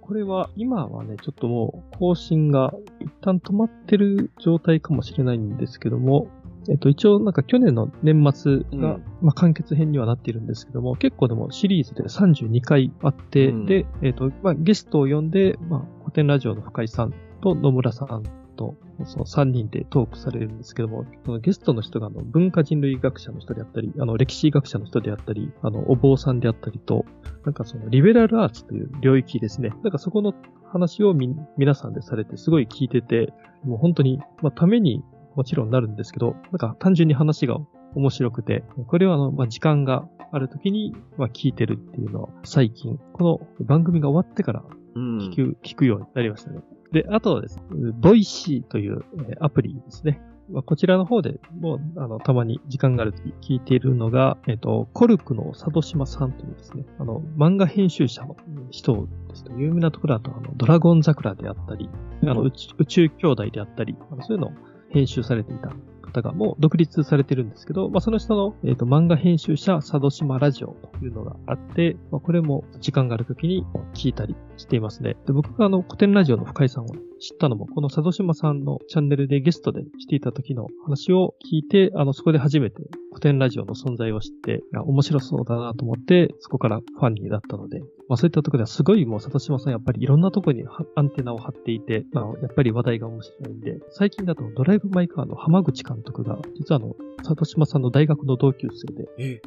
[0.00, 6.28] これは、今はね、ちょっともう更新が一旦止まってる状態かもしれないんですけども、
[6.68, 9.02] えっと、一応なんか去年の年末が、うん。
[9.22, 13.66] まあ完結編にはなっているんですけども、結構でもシリーズで32回あって、うん。
[13.66, 18.22] で、えっと、まあゲストを呼んで、まあ古典ラジオの深井さんと野村さん
[18.56, 27.04] と、その3人でトークされるんですけども、そのゲストの人があの文化人類学者の人であったり、あの歴史学者の人であったり、あのお坊さんであったりと、
[27.44, 29.70] なんかそのリベラルアーツという領域ですね。
[29.82, 30.34] なんかそこの
[30.72, 33.32] 話をみ、皆さんでされてすごい聞いてて、
[33.64, 35.02] もう本当に、まあために
[35.34, 37.58] もちろんなるんですけど、なんか単純に話が
[37.94, 45.18] 面白くて、これはあの、まあ時間がある時に、まあ聞いてるっていうのは最近、この番組が終わってからうん。
[45.30, 46.60] 聞く、聞くようになりましたね。
[46.92, 47.62] で、あとはですね、
[47.94, 49.04] Voicy という
[49.40, 50.20] アプリですね。
[50.50, 58.36] まあ、こちらの方でもう、あの、たまに時間があるとき聞いているのが、えっ、と、コルクの佐渡島さんというですね、あの、漫画編集者の
[58.70, 61.90] 人ですと、有名なところだと、あの、ドラゴン桜であったり、
[62.22, 62.52] あの、宇
[62.86, 64.52] 宙兄弟であったり、あのそういうのを
[64.88, 65.70] 編集されていた
[66.08, 75.16] 方がもう独立されてるんですけど、まあ、その人の、えーと、漫画編集者佐渡島ラジオというのがあって、まあ、これも時間がある時に聞いたりしていますね。
[75.26, 76.88] で僕があの古典ラジオの深井さんを
[77.20, 99.40] 知ったのも、この佐渡島さんのチャンネルでゲストでしていた時の話を聞いて、あの、そこで初めて古典ラジオの存在を知って、面白そうだなと思って、そこからファンになったので、まあそういったところではすごいもう佐渡島さんやっぱりいろんなところにアンテナを張っていて、まあやっぱり話題が面白いんで、最近だとドライブ・マイ・カーの浜口監督が、実はあの、佐渡島さんの大学の同級生で、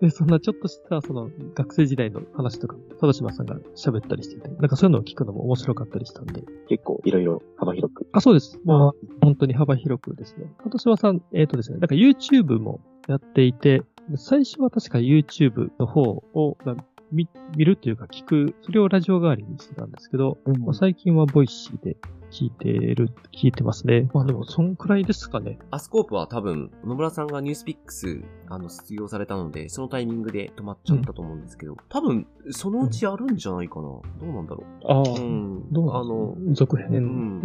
[0.00, 6.42] で、そんなちょっとしたその学生時代の話とか、佐渡島さんが喋ったりしてて、なんかそういうのを聞くのも面白かったりしたんで。
[6.68, 8.08] 結構いろいろ幅広く。
[8.12, 8.58] あ、そうです。
[8.64, 8.92] まあ、
[9.22, 10.52] 本当に幅広くですね。
[10.58, 13.82] 佐渡島さん、えっ、ー、とですね、なんか YouTube もやっていて、
[14.16, 16.56] 最初は確か YouTube の方を
[17.12, 21.96] 見見るというか聞く、それをラジオ代わりにしてたんですけど、うんまあ、最近は Voicy で
[22.30, 24.08] 聞いてる、聞いてますね。
[24.12, 25.58] まあでも、そんくらいですかね。
[25.70, 33.82] アスコープは多分、野村さんが NewsPicks、あの、卒業されたので、そのタイミングで止まっちゃったと思うんですけど、うん、多分、そのうちやるんじゃないかな。
[33.82, 34.86] どうなんだろう。
[34.86, 35.72] ああ、うん。
[35.72, 36.88] どうあの、続編。
[36.88, 37.40] うん。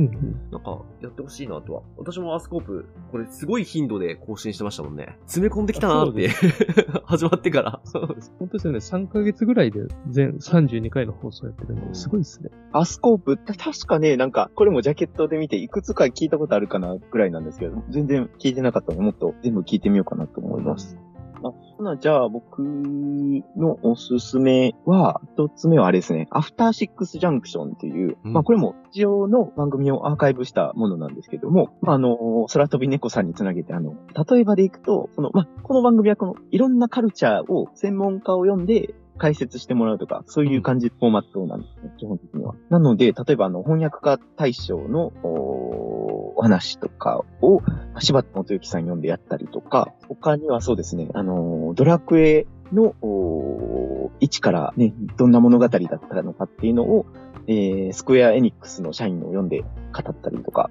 [0.52, 1.82] なんか、やってほしいなとは。
[1.98, 5.18] 私もアスコープ、これすごい頻度で更新してましたもんね。
[5.26, 6.30] 詰め込んできたなって
[7.06, 7.82] 始まってから。
[7.84, 8.34] そうです。
[8.40, 8.80] 本当ですよね。
[8.80, 12.50] 3ヶ月ぐらいで全32回の放送やってるのですごいですね。
[12.72, 20.98] アスコープ、確かね、なんか、これもジャケットで見て、いくつか聞いたことあるかなぐらいなんですけど、全然聞いてなかったので、もっと全部聞いてみようかなと思います。
[21.44, 33.96] あ、ほな、じゃあ僕のおすすめは、一つ目はあれですね、アフターシックスジャンクションっていう、うん、まあこれも一応の番組をアーカイブしたものなんですけども、まああの、空飛び猫さんにつなげて、あの、
[34.30, 42.56] 例えばでいくと、その、まあこの番組はこの、いろんなカルチャーを専門家を読んで、解説してもらうとか、そういう感じ、フォーマットなんですね、基本的には。
[42.70, 47.62] なので、例えばあの、翻訳家大賞のお話とかを、
[48.00, 52.96] 柴田元幸さん読んでやったりとか、他にはそうですね、あの、ドラクエの、
[54.20, 57.06] 一からね、どんな物語だったのかっていうのを、
[57.48, 59.68] えー、スクエアエニックスの社員を読んで語
[60.10, 60.70] ったりとか、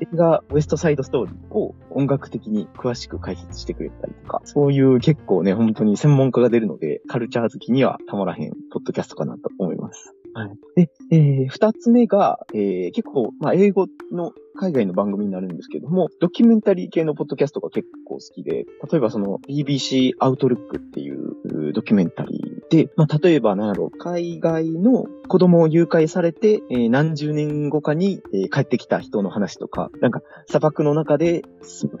[0.00, 10.14] 映画ウエストサイドストーリーを音楽的に詳しく解説してくれたりとか、そういう結構ね、本当に専門家が出るので、カルチャー好きにはたまらへん、ポッドキャストかなと思います。
[10.34, 10.50] はい。
[10.74, 31.42] で、えー、二つ目が、えー、結構、まあ、英語の海外の番組になるんですけども、ドキュメンタリー系のポッドキャストが結構好きで、例えばその BBC アウトルックっていうドキュメンタリーで、まあ、例えばなんやろう、海外の子供を誘拐されて、えー、何十年後かに、えー、帰ってきた人の話とか、なんか砂漠の中で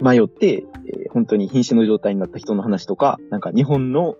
[0.00, 4.16] 迷って、えー、本当に瀕死の状態になった人の話とか、なんか日本の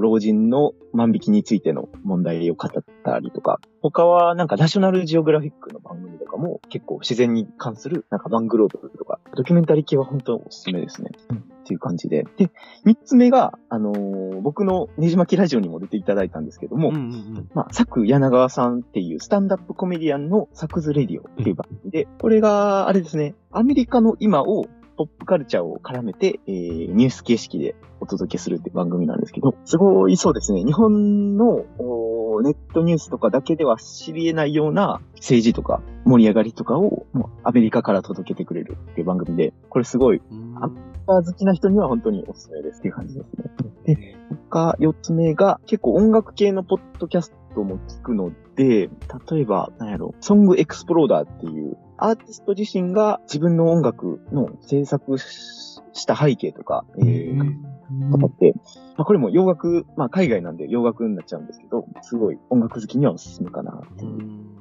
[0.00, 11.10] 老人の万引きについての問題を語ったりとか、他はなんかナショナルジオグラフィックの番組とかも結構自然に関するなんかマングローブとか、ドキュメンタリー系は本当おすすめですね。
[11.30, 12.26] うん、っていう感じで。
[12.36, 12.50] で、
[12.84, 31.64] 三つ目が、あのー、僕のねじ巻きラジオにも出ていただいたんですけども、うんうんうん、まあ、サク柳川さんっていうスタンダップコメディアンのサクズレディオっていう番組で、これが、あれですね、アメリカの今をポップカルチャーを絡めて、えー、ニュース形式でお届けするって番組なんですけど、すごいそうですね、日本の
[32.42, 40.22] ネットニュースとかだけでは知り得ないような政治とか盛り上がりとかをもうアメリカから届けてくれるっていう番組で、これすごい、
[40.60, 43.26] アメリカ好きな人には本当におすすめですっていう感じです
[43.86, 43.94] ね。
[43.94, 44.16] で、
[44.50, 48.90] 他4つ目が結構音楽系のポッドキャストも聞くので、
[49.30, 58.54] 例えば、なんやろ、ソングエクスプローダーっていうアーティスト自身が自分の音楽の制作した背景とか、えー、語って、
[58.96, 64.54] まあ、これも洋楽、まあ海外なんで洋楽になっちゃうんですけど、すごい音楽好きにはおすすめかなっていう。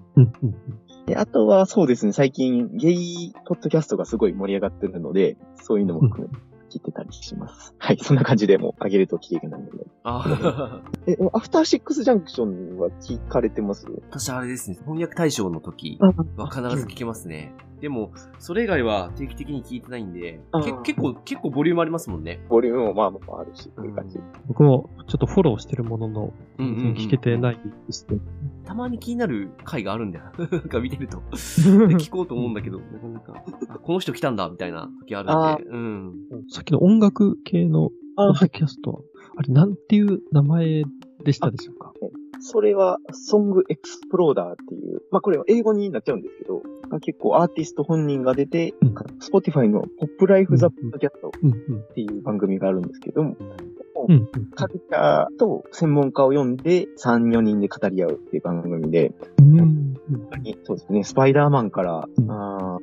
[1.08, 7.76] で、あとはそうですね、最近ゲイポッドキャストがすごい盛り上がってるので、そういうのも含めて聞いてたりします。
[7.78, 9.86] はい、そんな感じでもう上げると聞けないので。
[10.04, 13.86] あえ、アフターシックスジャンクションは聞かれてます？
[14.10, 16.00] 私あれですね、翻訳大賞の時
[16.38, 17.54] は必ず聞けますね。
[17.80, 20.40] でも、それ以外は定期的に聞いてないんで、
[20.86, 22.40] 結構、結構ボリュームありますもんね。
[22.48, 24.20] ボリュームもまあまああるし、っていう感じ。
[24.48, 27.56] 僕もちょっとフォローしてるものの、聞けてない
[27.88, 28.20] ですね。
[28.66, 30.26] たまに気になる回があるんだよ。
[30.52, 31.18] なんか見てると。
[31.34, 35.24] 聞こうと思うんだけど、なかなか、この人来たんだ、みたいな時あ
[35.58, 35.70] るんで。
[35.70, 36.14] うん。
[36.50, 39.00] さっきの音楽系のポッドキャストは、
[39.38, 40.84] あれ、なんていう名前
[41.24, 41.94] でしたでしょうか？
[42.40, 46.62] それは、ソングエクスプローダーっていう、まあこれは英語になっちゃうんですけど、
[47.00, 51.32] 結構アーティスト本人が出て、うん Spotifyの POP LIFE: The Podcast っ。
[51.96, 53.58] ていう番組があるんですけども、うんうん。
[54.56, 62.32] カルチャーと専門家を呼んで3、4人で語り合うっていう番組で、うんうん本当にそうですね、スパイダーマンから、うん。
[62.32, 62.78] あ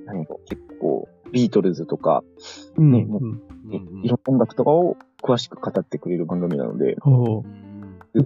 [0.49, 2.23] 結構、ビートルズとか、
[2.77, 4.05] うんねもううんうんうん。
[4.05, 6.97] いろんな音楽とかを詳しく語ってくれる番組なので、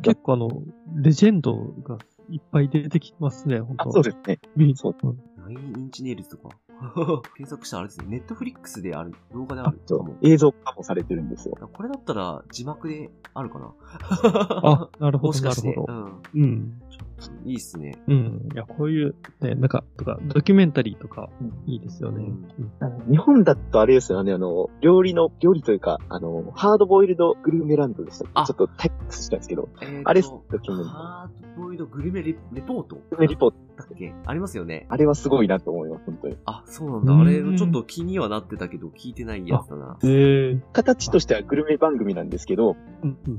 [0.03, 0.49] 結構あの、
[0.95, 1.99] レジェンドが
[2.31, 3.89] いっぱい出てきますね、本当。
[3.89, 4.39] あ、そうですね。
[4.57, 4.95] ビそう。
[5.03, 5.19] うん。
[5.45, 6.57] ナインインチネイルズとか。
[7.37, 8.07] 検索したらあれですね。
[8.09, 10.17] ネットフリックスである、動画であるそかもう。
[10.23, 11.57] 映像化もされてるんですよ。
[11.73, 13.75] これだったら字幕であるかな？
[14.23, 15.69] あ、なるほど、もしかして。
[15.69, 15.93] なるほど。
[15.93, 16.23] うん。
[16.35, 16.81] うん。
[17.47, 17.97] いいっすね。
[18.07, 18.49] うん。
[18.53, 21.31] いや、こういう、ね、なんか、とか、ドキュメンタリーとか、
[21.65, 22.25] いいですよね。
[22.25, 22.49] うん
[23.09, 28.33] 日本だとあれですよね、あの、料理の、料理というか、あの、ハードボイルドグルメランドでしたっけ？
[28.35, 32.97] あちょっとタイプしたんですけど、えーとあれドキュメンタハードボイルドグルメレレポート？
[32.97, 34.15] グルメリポート、だっけ？
[34.27, 34.87] ありますよね。
[34.89, 36.37] あれはすごいなと思います、本当に。
[36.47, 37.13] あ、そうなんだ。
[37.13, 39.99] うんあれ、ちょっと気にはなってたけど、聞いてないやつだな。
[40.03, 40.63] へえ。
[40.73, 42.77] 形としてはグルメ番組なんですけど。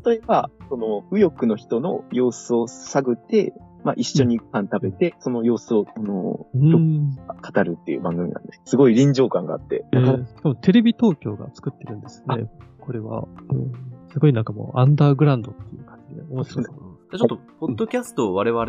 [0.05, 3.53] 例えば、その、右翼の人の様子を探って、
[3.83, 7.15] まあ一緒にご飯食べて、その様子を、あの、うん。
[7.15, 8.61] 語るっていう番組なんです。
[8.65, 12.49] すごい臨場感があって、えーしかもテレビ東京が作ってるんですね。
[12.79, 13.27] これは。
[13.49, 13.71] うん
[14.11, 16.75] すごいなんかもう、アンダーグラウンドっていう感じで面白そう。
[16.79, 18.65] うんじゃあちょっと、ポッドキャストを我々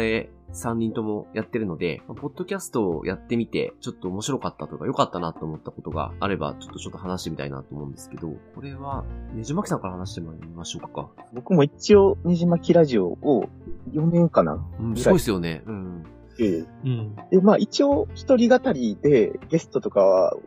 [0.53, 11.09] 3人ともやってるので、まあポッドキャストをやってみて、ちょっと面白かったとか良かったなと思ったことがあれば、ちょっとちょっと話してみたいなと思うんですけど、これは、ねじまきさんから話してもらいましょうか。
[11.33, 13.49] 僕も一応、ねじまきラジオを
[13.93, 15.63] 4年かなうん、すごいですよね。
[15.67, 16.05] うん。
[17.31, 20.01] で、まあ一応、一人語りでゲストとか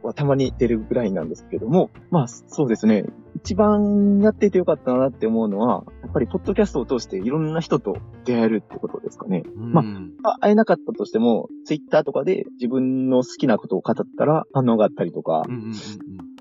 [0.03, 9.43] はたまに出るぐらいなんですけども、まあそうですね、一番やっていてよかったなって思うのは、やっぱりポッドキャストを通していろんな人と出会えるってことですかね。
[9.45, 9.71] うん。
[9.73, 15.73] ままあ会えなかったとしても、ツイッターとかで自分の好きなことを語ったら反応があったりとかうん、うんうん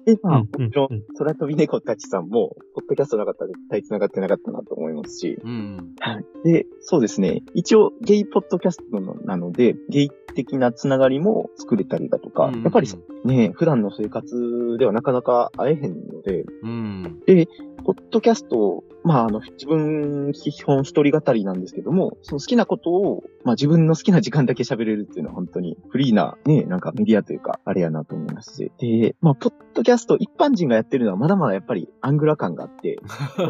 [0.08, 5.94] で、まあ、うんもちろんうん、空飛び猫たちさんも、ポッドキャストなかったら絶対繋がってなかったなと思いますし、うん。
[6.44, 7.42] で、そうですね。
[7.52, 12.88] 一応、ゲイポッドキャストなので、ゲイ的なつながりも作れたりだとか、うんやっぱり
[13.24, 17.20] ね、普段の生活ではなかなか会えへんので、うん。
[17.84, 28.72] ポッドキャストを、まあ、あの、自分、基本一人語りなんですけども、その好きなことを、まあ自分の好きな時間だけ喋れるっていうのは本当にフリーな、ね、なんかメディアというか、あれやなと思いますし。
[28.78, 33.46] で、まあ、ポッドキャスト、一般人がやってるのはまだまだやっぱりアングラ感があって、 確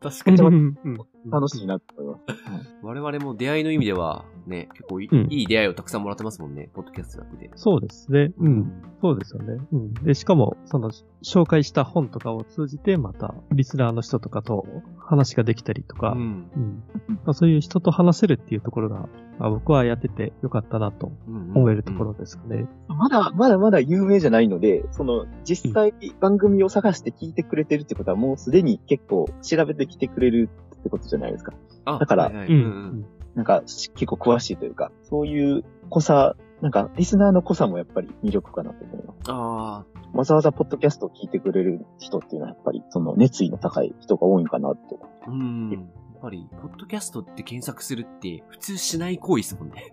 [0.00, 0.98] かうんに。
[1.30, 2.76] 楽しいなと思います。
[2.82, 7.50] 我々も出会いの意味では、ね、結構い,、うんいい出会いをたくさんもらってますもんね、ポッドキャストだけで。
[7.54, 8.32] そうですね。
[8.38, 8.72] うん。。
[9.00, 9.60] そうですよね。
[9.72, 9.94] うん。
[9.94, 10.90] で、しかも、その、
[11.22, 14.66] 紹介した本とかを通じて、また、リスナーの人とかと
[14.98, 16.82] 話ができたりとか、うん。
[17.30, 19.08] うんまあ、そういう人と話せるっていうところが、
[19.38, 22.66] まあ、僕はやっててよかったなとうん思えるところですかね。
[22.88, 31.52] まだ、まだまだ有名じゃないので、その、実際番組を探して聞いてくれてるってことはもうすでに結構調べてきてくれるってことじゃないですか。
[31.84, 33.06] あだからうはいはいうんん。
[33.34, 39.18] なんか、し結構詳しいというか、そういう濃さ、なんか、リスナーの濃さもやっぱり魅力かなと思います。
[39.28, 45.00] あわざわざポッドキャストを聞いてくれる人っていうのはやっぱり、その熱意の高い人が多いんかなと。
[45.26, 45.90] あ、うん。
[46.20, 49.90] やっぱり、ポッドキャストって検索するって、普通しない行為ですもんね。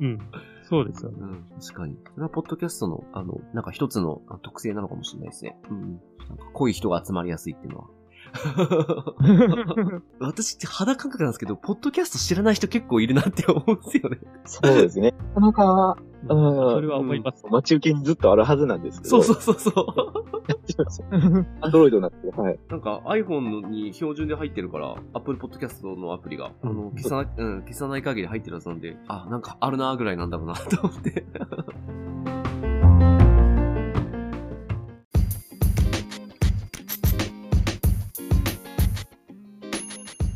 [0.00, 0.18] うん。
[0.64, 1.16] そうですよね。
[1.18, 1.96] うん、確かに。
[2.12, 5.56] それは、ポッドキャストの、あの、なんか一つのあ特性なのかもしれないですね。
[5.70, 5.80] うん。
[5.80, 7.86] なんか濃い人が集まりやすいっていうのは。
[10.20, 14.18] 私って肌感覚なんですけど、ポッドキャスト知らない人結構いるなって思うんですよね。
[14.44, 15.14] そうですね。
[15.34, 17.44] なかなか、うんそれは思います。
[17.46, 19.22] 待ち受けにずっとあるはずなんですけど。
[19.22, 20.24] そうそうそうそう。
[21.60, 22.32] アンドロイドになってる。
[22.40, 22.58] はい。
[22.68, 31.24] なんか iPhone に標準で入ってるから、Apple Podcast のアプリが、あの、消さない、うん、消さない限り入ってるはずなんで、あ、なんかあるなーぐらいなんだろうなと思って。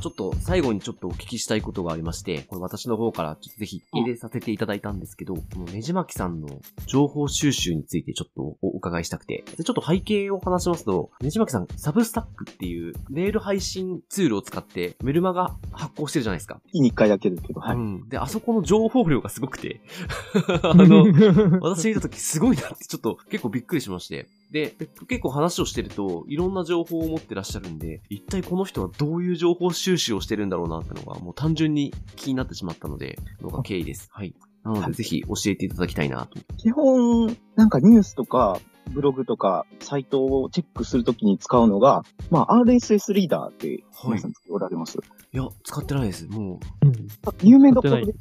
[0.01, 16.61] ちょっと最後にちょっとお聞きしたいことがありまして、これ私の方からちょっとぜひ入れさせていただいたんですけど、このねじまきさんの情報収集についてちょっとお伺いしたくて、でちょっと背景を話しますと、ねじまきさん、サブスタックっていうメール配信ツールを使ってメルマガ発行してるじゃないですか。
[16.66, 17.76] 月に1回だけですけど、はい。
[17.76, 18.09] うん。
[18.09, 19.80] で、あそこの情報量がすごくて、
[20.62, 21.07] あの、
[21.61, 24.28] 私見たときすごいなってちょっと結構びっくりしまして。
[24.51, 34.09] で、で結構話をしてると、いろんな情報を持ってらっしゃるんで、一体この人はどういう情報収集をしてるんだろうなってのが、もう単純に気になってしまったので、のが経緯です。
[34.12, 34.34] はい。
[34.64, 36.38] なので、はいぜひ教えていただきたいなと。
[36.57, 44.99] 基本、なんかニュースとか、ブログとかサイトをチェックするときに使うのが、まあ、RSS リーダーって皆さんおられます、
[45.32, 46.26] いや、使ってないです。
[46.26, 46.86] もう。
[46.86, 47.09] うん、
[47.42, 48.14] 有名どころで、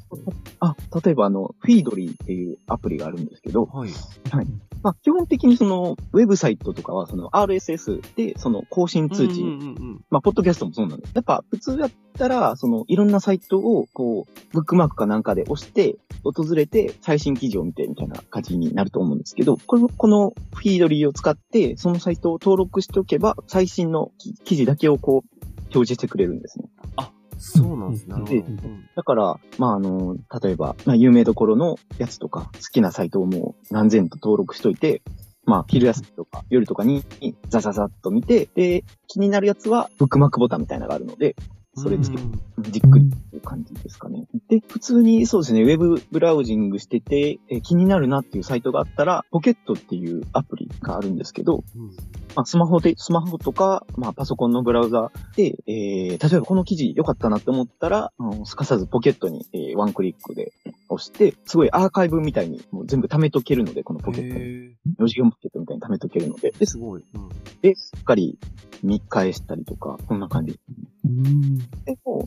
[0.60, 3.90] あ、例えばあの、フィードリーっていうアプリがあるんですけど、はい。
[4.30, 4.46] はい。
[4.82, 9.42] まあ、基本的にその、ウェブサイトとかは、その RSS で、その更新通知、
[10.10, 11.12] まあ、ポッドキャストもそうなんです。
[11.14, 24.12] やっぱ、普通やったら、その、いろんなサイトを、こう、ブックマークかなんかで押して、訪れて、最新記事を見て、みたいな感じになると思うんですけど、この、このフィードリーを使って、そのサイトを登録しておけば、最新の
[24.44, 25.38] 記事だけをこう、
[25.70, 26.66] 表示してくれるんですね。
[26.96, 28.14] あ、そうなんですね。
[28.96, 35.02] だから、まあ、あの、例えば、まあ、有名どころのやつとか、好きなサイトをもう何千と登録しといて、
[35.44, 37.04] まあ、昼休みとか夜とかに
[37.48, 41.36] ザザザっと見て、で、気になるやつはブックマークボタンみたいなのがあるので、
[41.78, 42.22] それつけて、
[42.70, 44.26] じっくりっていう感じですかね。
[44.48, 51.86] で、普通にそうですね、ウェブブラウジングしてて、え気になるなっていうサイトがあったら、ポケットっていうアプリがあるんですけど、うん、
[52.34, 60.52] まあ、スマホで、スマホとか、まあ、パソコンのブラウザで、えー、例えばこの記事良かったなって思ったら、うん、すかさずポケットに、えー、ワンクリックで
[60.88, 64.68] 押して、すごいアーカイブみたいにもう全部貯めとけるので、このポケットに。
[64.98, 66.52] 4次元ポケットみたいに貯めとけるので。
[66.52, 67.02] で、すごい。
[67.14, 67.28] うん、
[67.60, 68.38] で、しっかり
[68.82, 70.52] 見返したりとか、こんな感じ。
[70.52, 70.88] でも、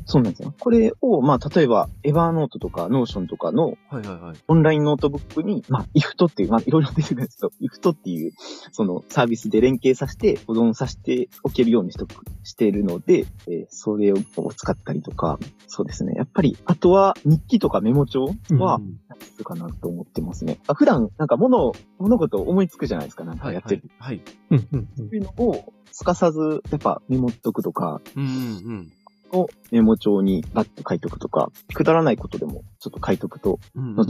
[0.06, 0.54] そうなんですよ。
[0.60, 4.38] これを、まあ、例えば、 Evernote とか、 Notion とかの、はいはいはい。
[4.48, 8.32] オンラインノートブックに、まあ、 IFTTT っていう、まあ、いろいろ出てくるんですけど、 IFTTT っていう、
[8.72, 14.18] その、サービスで連携させて、保存させておけるようにしとく、しているので、えー、それを
[14.56, 16.14] 使ったりとか、そうですね。
[16.16, 18.80] やっぱり、あとは、日記とかメモ帳は、
[19.20, 20.60] 必かなと思ってますね。
[20.68, 23.84] あ普段、なんか物、物事思いつくじゃないですか、なんかやってる。
[24.00, 24.22] はい。
[24.50, 24.62] はい、
[24.98, 28.92] そういうのを、すかさず、やっぱメモっとくとか、うんうん。
[29.34, 34.04] をメモ帳にバッと書いとくとか、くだらないことでもちょっと書いとくと、後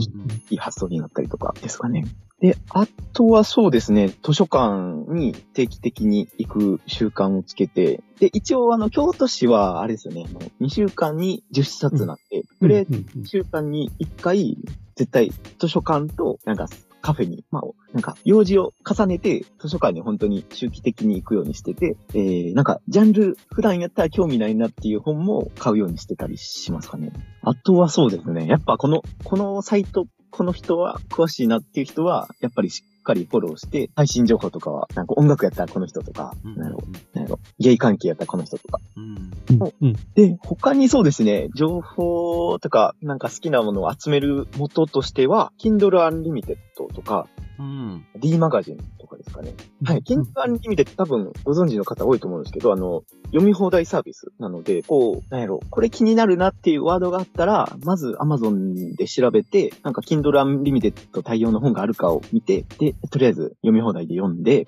[0.50, 2.04] いい発想になったりとかですかね。
[2.40, 10.26] で、あとはそうですね、図書館に定期的に行く習慣をつけて、で、一応あの、京都市は、あれですよね、
[10.60, 14.58] 2週間に10冊なんで、これ、2週間に1回、
[14.96, 16.66] 絶対図書館と、なんか、
[17.02, 27.12] カフェに、まあ、なんか、用事を重ねて、図書館に本当に周期的に行くようにしてて、えー、なんか、ジャンル、普段やったら興味ないなっていう本も買うようにしてたりしますかね。
[27.42, 28.46] あとはそうですね。
[28.46, 36.78] やっぱこの、このサイト、この人は詳しいなっていう人は、やっぱりしかりフォローして、配信情報とかは、なんか音楽やったらこの人とか、うん、なんやろ、
[37.14, 38.78] なんやろ、ゲイ関係やったらこの人とか。
[38.96, 46.56] うん、で、他にそうですね、情報とか、なんか好きなものを集める元としては、Kindle Unlimited
[46.94, 47.26] とか、
[47.58, 49.54] うん、D マガジンとかですかね。
[49.84, 50.00] はい。
[50.00, 64.66] Kindle Unlimited 多分ご存知の方多いと思うんですけど、あの、読み放題サービスなので、こう、なんやろ、これ気になるなっていうワードがあったら、まず Amazon で調べて、なんか Kindle Unlimited 対応の本があるかを見て、で、とりあえず読み放題で読んで、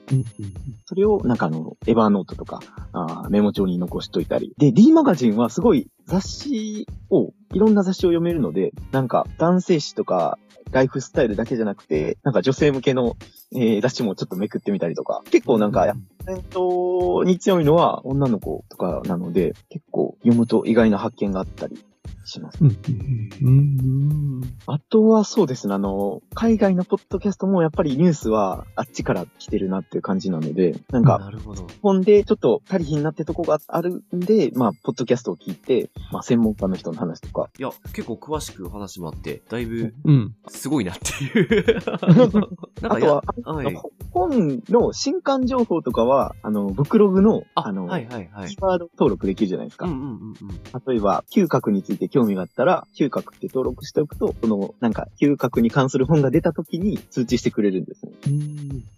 [0.87, 2.61] それをなんかあの、エヴァーノートとか、
[2.93, 4.53] あメモ帳に残しといたり。
[4.59, 10.39] で、D マガジンはすごい雑誌を、いろんな雑誌を読めるので、なんか男性誌とか、
[10.71, 13.17] ライフスタイルだけじゃなくて、なんか女性向けの、
[13.55, 15.95] えー、雑誌もちょっとめくってみたりとか、結構なんか、
[16.27, 21.77] 戦闘に強いのは女の子とかなので、結構読むと意外な発見があったり
[22.25, 22.59] します。
[22.63, 31.67] うん、あとはそうですね、あの、海外のポッドキャストもやっぱりニュースはあっちから来てるなっていう感じなので、なんか、なるほど。
[31.83, 37.51] 本でちょっと足りひんなってとこがあるんで、まあ、ポッドキャストを聞いて、まあ、専門家の人の話とか。
[37.59, 40.35] いや、結構詳しく話もあって、だいぶ、うん。
[40.49, 41.79] すごいなっていう。
[42.83, 43.77] あとは、はい、
[44.11, 48.49] 本の新刊情報とかは、あの、ブクログの、あの、はいはいはい。
[48.51, 49.87] キーワード登録できるじゃないですか。
[49.87, 50.93] うんうんうんうん。
[50.93, 58.13] 例えば、嗅覚について興味があったら、嗅覚って登録しておくと、この、なんか、嗅覚に関する本が出た時に通知してくれるんですね。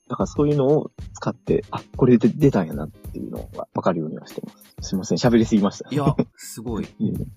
[0.07, 4.53] だからそういうのを使って、あ、これで出たんやなっていうのがわかるようにはしてま
[4.83, 4.89] す。
[4.91, 5.89] すいません、喋りすぎました。
[5.91, 6.89] いや、すごい。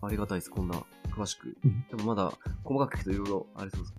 [0.02, 0.84] ありがたいです、こんな
[1.16, 1.56] 詳しく。
[1.64, 2.34] でもまだ、
[2.66, 3.94] 細かく聞くといろいろありそうです。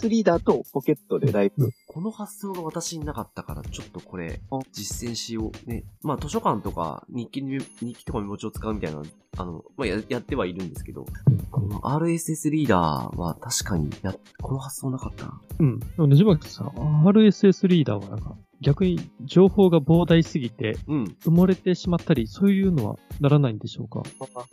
[0.00, 1.70] RSS リーダーとポケットでライブ。
[1.88, 4.40] この発想が私になかったから、ちょっとこれ、
[4.72, 5.70] 実践しよう。
[5.70, 5.84] ね。
[6.02, 9.02] まあ、図書館とか、日記に、日記とかメモ帳を使うみたいな、
[9.38, 11.06] あの、まあや、やってはいるんですけど、
[11.50, 15.40] この RSS リーダーは確かに、や、この発想なかったな。
[15.60, 15.78] うん。
[15.78, 16.68] でもね、ジバキさん、
[17.06, 24.02] RSS リーダーはなんか、逆に情報が膨大すぎて、埋もれてしまったり、そういうのはならないんでしょうか？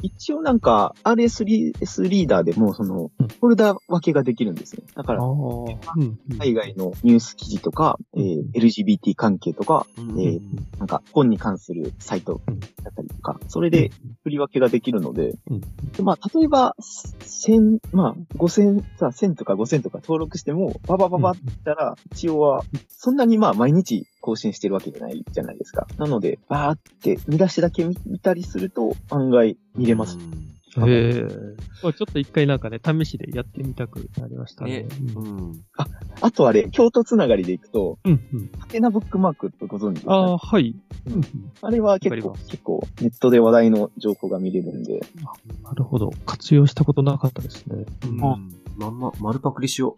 [0.01, 4.83] 一応なんか、RSS リーダーでも、その、フォルダ分けができるんですね。
[4.95, 5.23] だから、
[6.39, 10.39] 海外のニュース記事とか、えー、LGBT 関係とか、えー、
[10.77, 12.41] なんか本に関するサイト
[12.83, 13.91] だったりとか、それで
[14.23, 15.33] 振り分けができるので、
[15.95, 16.75] でまあ、例えば、
[17.21, 25.87] 1000、まあ、5000、さ、1000とか5000とか登録しても、ババババって言ったら、一応は、そんなにまあ、毎日更新してるわけじゃないじゃないですか。
[25.97, 30.17] なので、バーって見出しだけ見見たりすると案外見れます。
[30.17, 31.27] うんへえ。
[31.81, 34.83] ちょっと一回なんかね、試しでやってみたくなりましたね。
[34.83, 35.19] ね、う。
[35.19, 35.65] うんん。
[36.19, 38.49] あとあれ、京都つながりでいくと、うん、うん。
[38.59, 40.75] ハテナブックマークってご存知ですか、ああ、はい。
[41.07, 41.23] ううんん、
[41.61, 44.99] あれは結構結構ネットで話題の情報が見れるんで、
[45.63, 46.11] なるほど。
[46.25, 47.85] 活用したことなかったですね。
[48.07, 48.37] うんあ
[48.77, 49.95] まんま、丸パクリしよ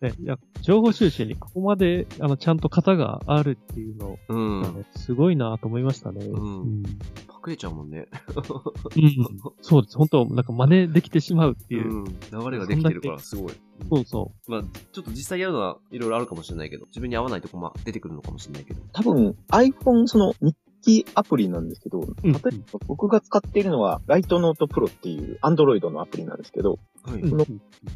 [0.00, 0.04] う。
[0.04, 4.62] ね、いや、情報収集にここまで、あの、ちゃんと型があるっていうのうん。
[4.62, 6.26] がね、すごいなと思いましたね。
[6.26, 6.82] うんうん
[7.26, 8.06] パクれちゃうもんね。
[8.36, 9.96] うんそうです。
[9.96, 11.90] 本当なんか真似できてしまうっていう。
[11.90, 12.04] うん。
[12.04, 13.52] 流れができてるから、すごい。
[13.88, 18.82] そうそまあ、ちょっと実際やるのはいろいろあるかもしれないけど、自分に合わないとこも出てくるのかもしれないけど。
[18.92, 22.40] 多分 iPhone その日記アプリなんですけど、うん例え
[22.72, 27.20] ば僕が使っているのはライトノートプロっていう Android のアプリなんですけど、はい。
[27.20, 27.36] う。
[27.36, 27.46] の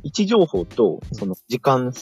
[0.03, 1.93] 位置情報と、その時間、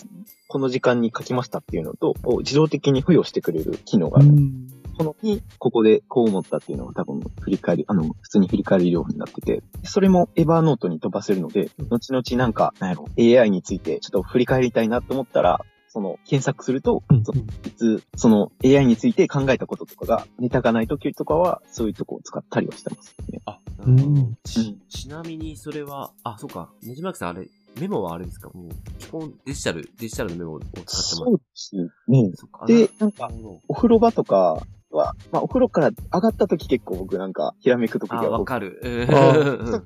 [0.48, 4.28] この時間に書きましたっていうのと、を自動的に付与してくれる機能がある。
[4.28, 23.40] うんそのに、ここでこう思ったっていうのが多分振り返り、あの、普通に振り返り療法になってて、それもエバーノートに飛ばせるので、後々なんか、なんやろ、AI についてちょっと振り返りたいなと思ったら、その、検索すると、うんそいつ、その AI について考えたこととかが、ネタがない時とかは、そういうとこを使ったりはしてますね。
[23.44, 24.38] あ、なるほどうん。
[24.44, 26.70] ち、ちなみにそれは、あ、そうか。
[26.82, 27.46] ねじまきさんあれ、
[27.78, 28.48] メモはあれですか？
[28.54, 28.68] もう、
[28.98, 31.16] 基本デジタル、デジタルのメモを使ってます。
[31.16, 31.76] そうです
[32.08, 32.30] ね。
[32.34, 32.66] そっか。
[32.66, 33.30] で、ななんか。
[33.68, 38.80] お風呂場とかは、まあ、お風呂から上がった時結構僕なんか、ひらめく時あ、がわかる。
[38.82, 39.82] うんあ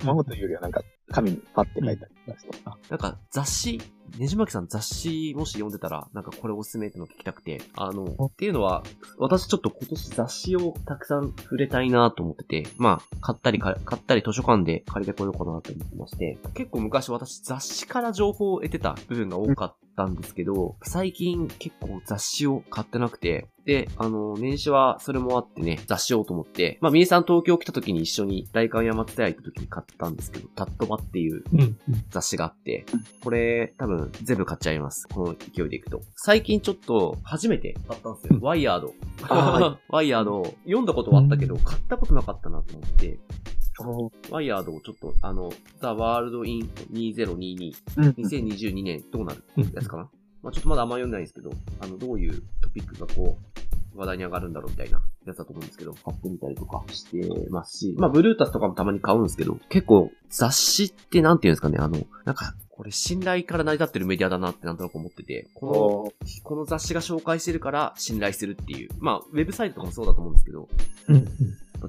[0.00, 0.82] スマホというよりはなんか、
[1.12, 2.58] 紙にパッて書いたりとかして。
[2.88, 3.80] なんか雑誌、
[4.18, 8.82] ねじまきさん雑誌もし読んでたら、なんかこれおすすめっての聞きたくて、あの、っていうのは、
[9.18, 31.42] 私ちょっと今年雑誌をたくさん触れたいなと思ってて、まあ、買ったりか、買ったり図書館で借りてこようかなと思ってまして、結構昔私雑誌から情報を得てた部分が多かったんですけど、最近結構雑誌を買ってなくて、で、あの、年始はそれもあってね、雑誌をと思って、まあ、みえさん東京来た時に一緒に大観山伝え行った時に買ったんですけど、タットバっていう。
[32.10, 32.84] 雑誌があって、
[33.22, 35.06] これ多分全部買っちゃいます。
[35.08, 36.00] この勢いでいくと。
[36.16, 38.38] 最近ちょっと初めて買ったんですよ。
[38.40, 38.94] ワイヤード。
[39.28, 43.18] あ ワイヤード読んだことはあったけど、買ったことなかったなと思って、
[44.30, 48.04] ワイヤードをちょっと、あの、ザ・ワールド・イン2022、うん。
[48.10, 50.10] 2022年どうなるうんやつかな。
[50.42, 51.50] まあちょっとまだあんま読んでないんですけど、
[51.80, 66.12] あの、どういうトピックがこう、話題に上がるんだろうみたいなやつだと思うんですけど、買ってみたりとかしてますし、まあブルータスとかもたまに買うんですけど、結構雑誌ってなんていうんですかね、あの、なんか、これ信頼から成り立ってるメディアだなってなんとなく思ってて、この、お
[66.42, 70.68] この雑誌が紹介してるから信頼するっていう、まあウェブサイトとかもそうだと思うんですけど、
[71.08, 71.28] うん。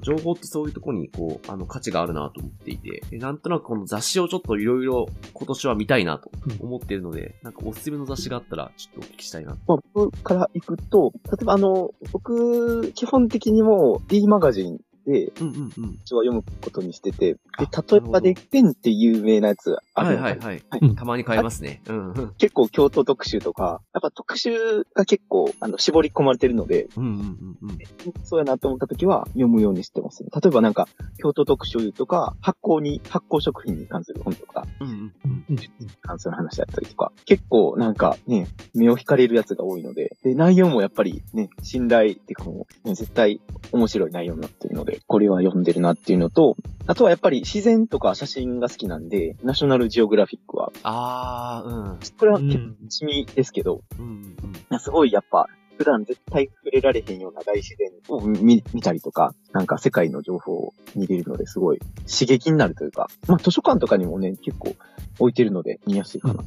[0.00, 6.30] 情報ってそういうところにこう、あの価値があるなと思っていて、でなんとなくこの雑誌をちょっといろいろ今年は見たいなと
[6.60, 9.56] 思っているので、なんかおすすめの雑誌があったらちょっとお聞きしたいな。
[9.66, 15.98] まあ、僕から行くと、例えばあの、僕、基本的にもう D マガジンで、うんうんうん。
[16.04, 20.62] 一応読むことにしてて、で、あ例えばで、ペンって有名なやつあはいはいはい。
[20.80, 21.82] うんたまに買えますね。
[21.88, 22.12] うん。
[22.12, 27.78] うん結構京都特集とか、やっぱ特集が結構、あの、絞り込まれてるので、うんうんうんうん。
[28.24, 30.30] そうやなと思った時は読むようにしてますね。
[30.34, 30.88] 例えばなんか、
[31.18, 35.44] 京都特集とか、発酵に、発酵食品に関する本とか、うんうんうん。
[35.50, 35.58] うん。
[36.02, 43.40] 関する話だったりとか、結構なんかね、目を惹かれるやつが多いので、で、内容もやっぱりね、信頼っていうかもう、ね絶対
[43.72, 51.98] 面白い内容になってるので、これは読んでるなっていうのと、あとはやっぱり自然とか写真が好きなんで、ナショナルジオグラフィックは、あー、うん。
[52.18, 54.36] これは結構うん趣味ですけど、うん
[54.70, 61.78] うんすごいやっぱ、普段絶対触れられへんような大自然を見見たりとか、なんか世界の情報を見れるのですごい
[62.10, 64.76] 刺激になるというか、まあ図書館とかにもね、結構
[65.18, 66.44] 置いてるので見やすいかなと。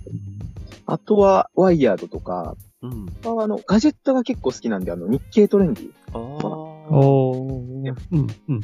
[0.85, 2.91] あとは、ワイヤードとか、うん。
[2.91, 3.09] うん。
[3.25, 6.66] あはあの、ガジェットが結構好きなんで、あの、日経トレンディ、あー。
[6.89, 7.95] おー。
[8.11, 8.19] うん。
[8.21, 8.27] うん。
[8.49, 8.63] うん。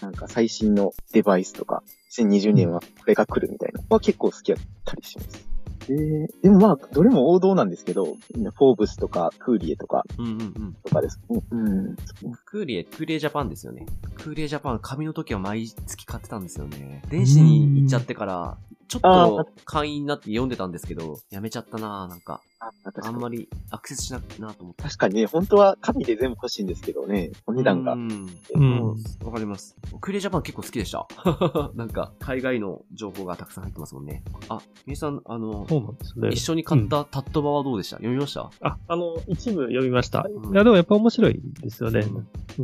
[0.00, 1.82] なんか最新のデバイスとか、
[2.12, 5.50] 2020年はこれが来るみたいなのは結構好きだったりします。
[5.86, 10.74] で、でもまあ、どれも王道なんですけど、フォーブスとか、クーリエとか、うんうんうん。
[10.84, 11.42] とかですね。
[11.50, 11.96] うん。
[12.44, 13.86] クーリエ、クーリエジャパンですよね。
[14.16, 17.02] クーリエジャパン、紙の時は毎月買ってたんですよね。
[17.08, 18.58] 電子に行っちゃってから、
[18.88, 22.40] ちょっあと会員になって読んでたんですけど、やめちゃったなぁ、なんか。
[22.62, 24.82] あ確かにあんまりアクセスしなくてなと思って。
[24.84, 27.96] 確かにね、本当は紙で全部欲しいんですけどね、お値段がう。
[27.96, 28.28] ん。
[28.54, 28.90] うん
[29.24, 29.76] わかります。
[30.00, 31.06] クーリエジャパン結構好きでした。
[31.74, 34.22] なんか、海外の情報がたくさん入ってますもんね。
[34.48, 34.56] あ、
[34.86, 36.28] みゆさん、あの、そうなんですね。
[36.32, 37.96] 一緒に買ったタットバはどうでした？
[37.96, 38.50] 読みました？
[38.60, 40.26] あ、あの、一部読みました。
[40.28, 42.00] うんいや、でもやっぱ面白いですよね。
[42.00, 42.16] うん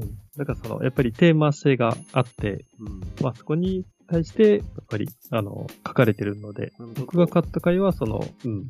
[0.03, 0.19] うん。
[0.37, 3.01] なんかその、やっぱりテーマ性があって、うん。
[3.23, 8.67] まあそこに対して、やっぱり、あの、書かれてるので、僕が買った回は、その、うん、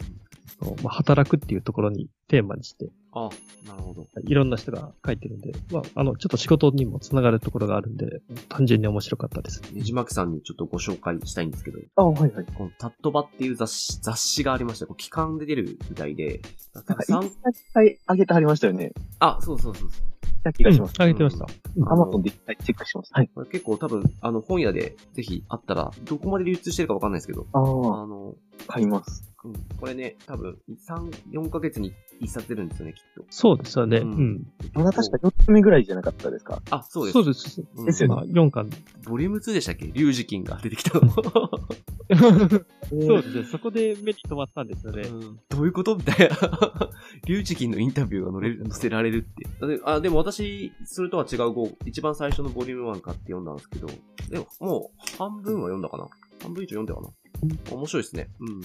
[0.82, 3.30] まあ、働くっていうところにテーマにして、あ、
[3.66, 4.06] なるほど。
[4.24, 9.62] いろんな人が書いてるんで、まあ、あの、ちょっと仕事にもつながるところがあるんで、単純に面白かったです。
[9.72, 12.46] ねじまきさんにちょっとご紹介したいんですけど、あ、はいはい。
[12.54, 16.42] このタットバっていう雑誌、雑誌がありまして、こう期間で出るみたいで、
[16.74, 17.34] なんか、さん一
[17.72, 18.92] 回上げてはりましたよね。
[19.18, 20.16] あ、そうそうそうそう。
[20.46, 20.94] た気がします。
[20.98, 21.46] あげてました。
[21.76, 23.10] うんアマゾンで一回チェックします。
[23.12, 23.30] はい。
[23.34, 28.34] これ結構多分、あの、本屋でぜひあったら、どこまで流通してるかわかんないですけど、あああ、の、
[28.66, 29.30] 買います。
[29.46, 31.92] うん、これね、多分、3、4ヶ月に
[32.22, 33.24] 1冊出るんですよね、きっと。
[33.30, 33.98] そうですよね。
[33.98, 34.46] ううんん。
[34.74, 36.62] まだ確か4つ目ぐらいじゃなかったですか？
[36.70, 37.12] あ、そうです。
[37.14, 37.62] そうです。
[37.76, 38.70] うんですよねまあ、4巻。
[39.04, 39.90] ボリューム2でしたっけ？
[39.92, 41.10] 龍二金が出てきたの。
[42.08, 43.44] そうですね。
[43.50, 45.02] そこで目に留まったんですよね。
[45.08, 45.96] うんどういうこと？
[45.96, 46.36] みたいな。
[47.26, 49.66] リュウジキンのインタビューが載れる載せられるって。
[49.66, 53.88] であでも私、それとは違う号、一番最初のボリューム1買って読んだんですけど、
[54.30, 56.06] でももう半分は読んだかな
[56.42, 57.08] 半分以上読んだかな
[57.70, 58.28] 面白いですね。
[58.40, 58.60] うん。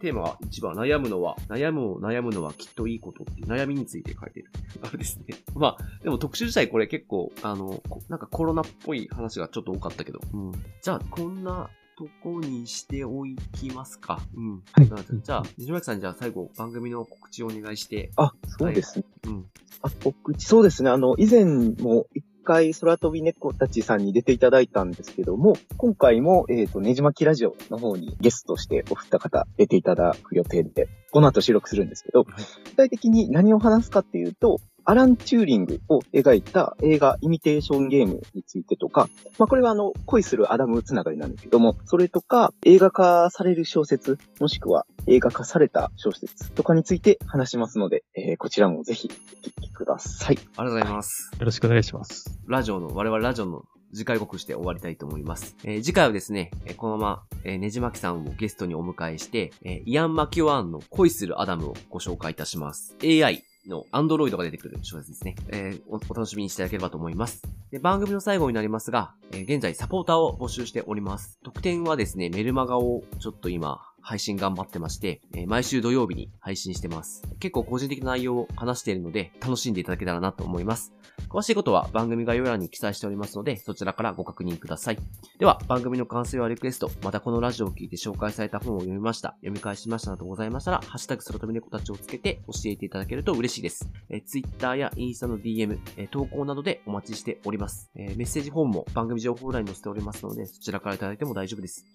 [0.00, 4.50] テーマが一番悩むのは、悩むを悩むのはきっといいことって悩みについて書いてる。
[4.82, 5.36] あれですね。
[5.54, 10.20] まあ、でも特集自体これ結構、あの、こなんかコロナっぽい話がちょっと多かったけど。
[10.32, 10.52] うん。
[10.80, 14.20] じゃあ、こんなとこにしておきますか。
[14.34, 14.62] うん。
[14.72, 14.90] はい
[15.22, 18.10] じゃあ、西巻さんじゃあ最後番組の告知をお願いして。
[18.16, 19.04] あ、そうですね。
[19.26, 19.46] うん。
[19.82, 20.90] あ、僕、そうですね。
[20.90, 32.44] あの、以前も一回空飛び猫たちさんに出ていただいたんですけども、今回も、えっ、と、ねじまきラジオの方にゲストとしてお二方出ていただく予定で、この後収録するんですけど、はい。
[32.64, 39.08] 具体的に何を話すかっていうと、アラン・チューリングを描いた映画イミテーションゲームについてとか、
[39.38, 50.36] まあこれはあの、恋するアダムつながりなんですけども、それとか映画化される小説、もしくは映画化された小説とかについて話しますので、えーこちらもぜひお聞きください。
[50.36, 51.30] ありがとうございます。
[51.38, 52.38] よろしくお願いします。
[52.48, 53.62] ラジオの、我々ラジオの
[53.94, 55.54] 次回予告して終わりたいと思います。
[55.64, 62.96] えー次回はですね、えーこのまま、えーねじまきさんをゲストにお迎えして、えーイアン・マキュアンの恋するアダムをご紹介いたします。
[63.04, 65.36] AI のアンドロイドが出てくる小説ですね。
[65.48, 67.42] えーおお楽しみにしていただければと思います。
[67.70, 71.38] で番組の最後になりますが、えー現在サポーターを募集しております。
[71.44, 77.22] 特典はですね、メルマガをちょっと今、配信頑張ってまして、え毎週土曜日に配信してます。
[77.38, 80.92] 結構個人的な内容を話しているので、楽しんでいただけたらなと思います。
[81.28, 84.98] 詳しいことは番組概要欄に記載しておりますので、そちらからご確認ください。
[85.38, 93.88] では、番組の感想やリクエスト、またこのラジオを聞いて紹介された本を読みました、読み返しましたなどございましたら、ハッシュタグ空飛び猫たちをつけて教えていただけると嬉しいです。
[94.10, 97.90] えー、Twitter やインスタの DM、え投稿などでお待ちしております。
[97.96, 101.86] えメッセージフォームも番組情報欄に載せておりますので、そちらからいただいても大丈夫です。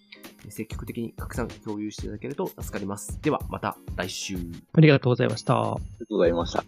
[0.49, 3.19] 積極的に拡散共有していただけると助かります。
[3.21, 4.37] では、また来週。
[4.73, 5.59] ありがとうございました。
[5.59, 6.63] ありがとうございました。